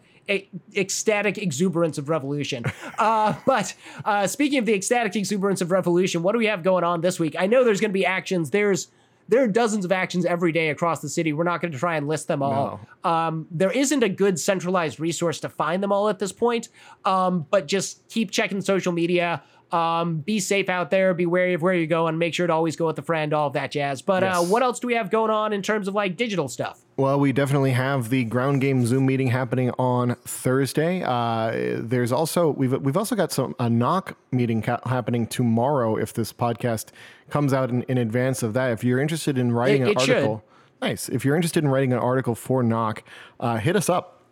[0.77, 2.65] ecstatic exuberance of revolution.
[2.99, 3.75] Uh, but
[4.07, 7.21] uh, speaking of the ecstatic exuberance of revolution, what do we have going on this
[7.21, 7.37] week?
[7.39, 8.51] I know there's going to be actions.
[8.51, 8.89] There's
[9.29, 11.33] there are dozens of actions every day across the city.
[11.33, 12.81] We're not going to try and list them all.
[13.05, 16.69] Um, there isn't a good centralized resource to find them all at this point.
[17.05, 19.43] Um, but just keep checking social media.
[19.73, 21.13] Um, be safe out there.
[21.13, 22.19] Be wary of where you're going.
[22.19, 23.33] Make sure to always go with a friend.
[23.35, 24.01] All of that jazz.
[24.01, 26.81] But uh, what else do we have going on in terms of like digital stuff?
[26.97, 31.03] Well, we definitely have the ground game Zoom meeting happening on Thursday.
[31.03, 35.97] Uh, there's also we've we've also got some a knock meeting ca- happening tomorrow.
[35.97, 36.87] If this podcast
[37.29, 40.01] comes out in, in advance of that, if you're interested in writing It- an it
[40.01, 40.15] should.
[40.17, 40.45] article,
[40.81, 41.09] nice.
[41.09, 43.03] If you're interested in writing an article for knock,
[43.41, 44.23] uh, hit us up.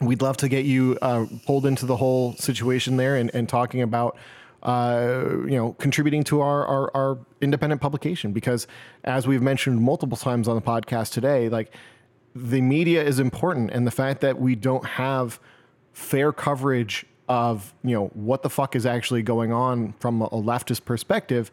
[0.00, 3.80] We'd love to get you uh, pulled into the whole situation there and, and talking
[3.80, 4.16] about,
[4.64, 8.32] uh, you know, contributing to our, our, our independent publication.
[8.32, 8.66] Because
[9.04, 11.74] as we've mentioned multiple times on the podcast today, like
[12.34, 13.70] the media is important.
[13.70, 15.38] And the fact that we don't have
[15.92, 20.84] fair coverage of, you know, what the fuck is actually going on from a leftist
[20.84, 21.50] perspective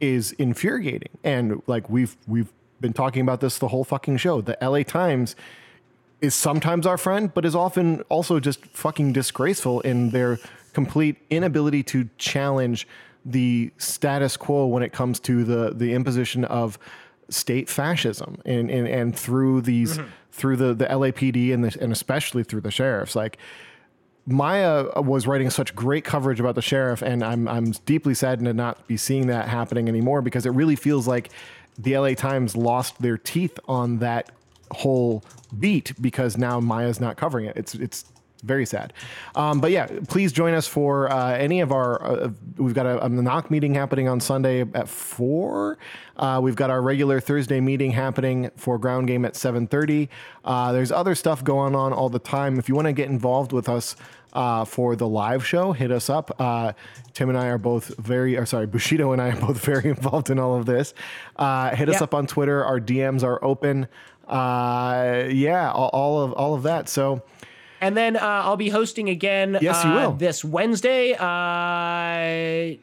[0.00, 1.10] is infuriating.
[1.24, 4.40] And like we've, we've been talking about this the whole fucking show.
[4.40, 5.36] The LA Times
[6.20, 10.38] is sometimes our friend, but is often also just fucking disgraceful in their
[10.72, 12.86] complete inability to challenge
[13.24, 16.78] the status quo when it comes to the the imposition of
[17.28, 20.08] state fascism and and, and through these mm-hmm.
[20.32, 23.38] through the the LAPD and the, and especially through the sheriffs like
[24.26, 28.52] Maya was writing such great coverage about the sheriff, and I'm I'm deeply saddened to
[28.52, 31.30] not be seeing that happening anymore because it really feels like
[31.78, 34.30] the LA Times lost their teeth on that
[34.72, 35.24] whole
[35.58, 37.56] beat because now Maya's not covering it.
[37.56, 38.04] It's it's
[38.40, 38.92] very sad.
[39.34, 42.02] Um, but yeah, please join us for uh, any of our.
[42.02, 45.78] Uh, we've got a, a knock meeting happening on Sunday at four.
[46.16, 50.08] Uh, we've got our regular Thursday meeting happening for ground game at seven thirty.
[50.44, 52.58] Uh, there's other stuff going on all the time.
[52.58, 53.96] If you want to get involved with us.
[54.32, 56.30] Uh, for the live show, hit us up.
[56.40, 56.72] Uh,
[57.14, 60.30] Tim and I are both very, or sorry, Bushido and I are both very involved
[60.30, 60.94] in all of this.
[61.34, 62.64] Uh, hit us up on Twitter.
[62.64, 63.88] Our DMs are open.
[64.28, 66.88] Uh, yeah, all, all of all of that.
[66.88, 67.22] So
[67.80, 69.56] And then uh, I'll be hosting again.
[69.60, 70.12] Yes, you uh, will.
[70.12, 71.14] this Wednesday.
[71.14, 72.76] Uh,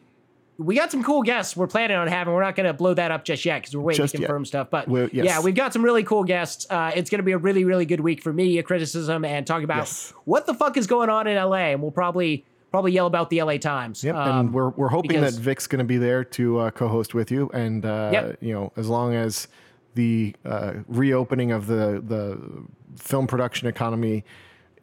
[0.59, 2.33] we got some cool guests we're planning on having.
[2.33, 4.25] We're not going to blow that up just yet because we're waiting Just to yet.
[4.25, 4.69] confirm stuff.
[4.71, 5.25] But yes.
[5.25, 6.65] yeah, we've got some really cool guests.
[6.67, 9.61] Uh, it's going to be a really, really good week for media criticism and talk
[9.61, 10.13] about Yes.
[10.25, 11.57] what the fuck is going on in LA.
[11.71, 14.03] And we'll probably probably yell about the LA Times.
[14.03, 16.71] Yep, Um, and we're we're hoping because- that Vic's going to be there to uh,
[16.71, 18.37] co-host with you, and uh, Yep.
[18.41, 19.47] you know, as long as
[19.93, 22.39] the uh, reopening of the the
[22.97, 24.25] film production economy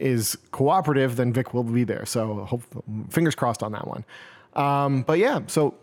[0.05, 2.05] is cooperative, then Vic will be there.
[2.05, 2.63] So, hope,
[3.11, 4.05] fingers crossed on that one.
[4.55, 5.75] Um, but yeah, so.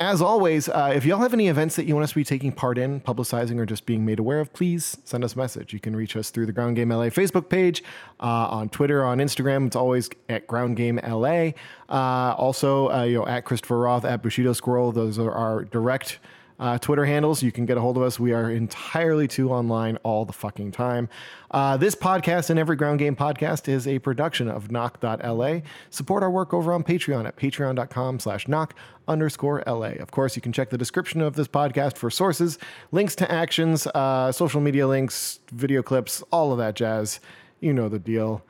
[0.00, 2.50] As always, uh, if y'all have any events that you want us to be taking
[2.50, 5.72] part in, publicizing, or just being made aware of, please send us a message.
[5.72, 7.84] You can reach us through the Ground Game LA Facebook page,
[8.18, 9.68] uh, on Twitter, on Instagram.
[9.68, 11.50] It's always at Ground Game LA.
[11.88, 14.90] Uh, also, uh, you know, at Christopher Roth, at Bushido Squirrel.
[14.90, 16.18] Those are our direct
[16.62, 17.42] uh, Twitter handles.
[17.42, 18.20] You can get a hold of us.
[18.20, 21.08] We are entirely too online all the fucking time.
[21.50, 25.58] Uh, this podcast and every Ground Game podcast is a production of knock.la.
[25.90, 28.76] Support our work over on Patreon at patreon.com slash knock
[29.08, 29.94] underscore LA.
[29.98, 32.60] Of course, you can check the description of this podcast for sources,
[32.92, 37.18] links to actions, uh, social media links, video clips, all of that jazz.
[37.58, 38.44] You know the deal.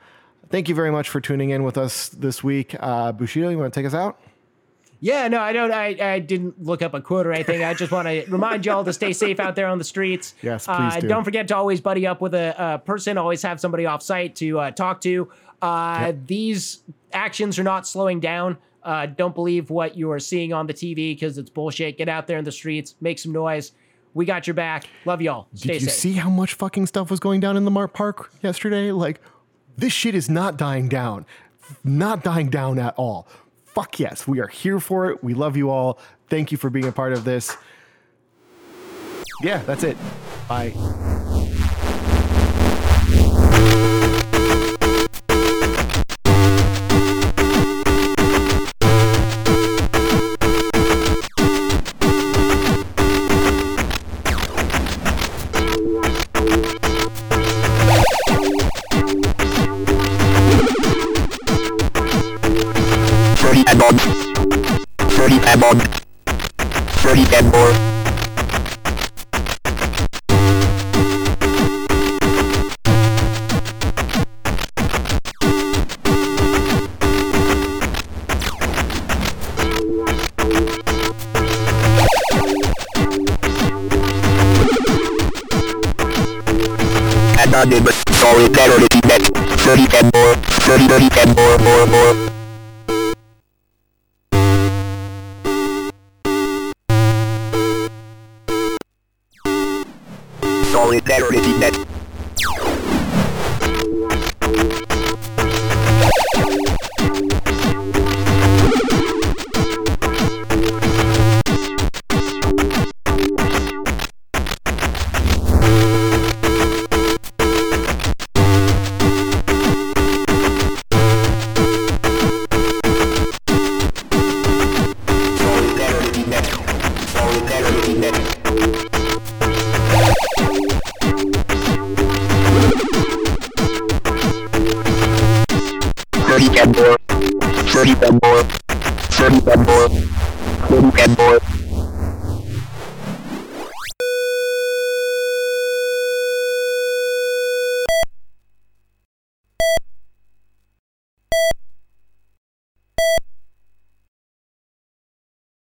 [0.51, 2.75] Thank you very much for tuning in with us this week.
[2.79, 4.19] Uh, Bushido, you want to take us out?
[5.03, 5.71] Yeah, no, I don't.
[5.73, 7.61] I, I didn't look up a quote or anything.
[7.61, 10.33] I just want to remind y'all to stay safe out there on the streets.
[10.41, 11.09] Yes, Uh, please do.
[11.09, 13.17] Don't forget to always buddy up with a, a person.
[13.17, 15.29] Always have somebody off site to uh, talk to.
[15.61, 18.57] Uh, These actions are not slowing down.
[18.81, 21.97] Uh, don't believe what you are seeing on the TV because it's bullshit.
[21.97, 23.73] Get out there in the streets, make some noise.
[24.13, 24.85] We got your back.
[25.03, 25.47] Love y'all.
[25.53, 25.97] Stay Did you safe.
[25.97, 28.91] see how much fucking stuff was going down in the Mart Park yesterday?
[28.93, 29.19] Like,
[29.75, 31.25] this shit is not dying down.
[31.83, 33.27] Not dying down at all.
[33.73, 34.27] Fuck yes.
[34.27, 35.23] We are here for it.
[35.23, 35.99] We love you all.
[36.29, 37.57] Thank you for being a part of this.
[39.41, 39.97] Yeah, that's it.
[40.47, 40.73] Bye.
[88.53, 89.21] Better if you met.
[89.63, 90.35] Thirty and more.
[90.61, 92.02] Thirty, thirty and more, more, more.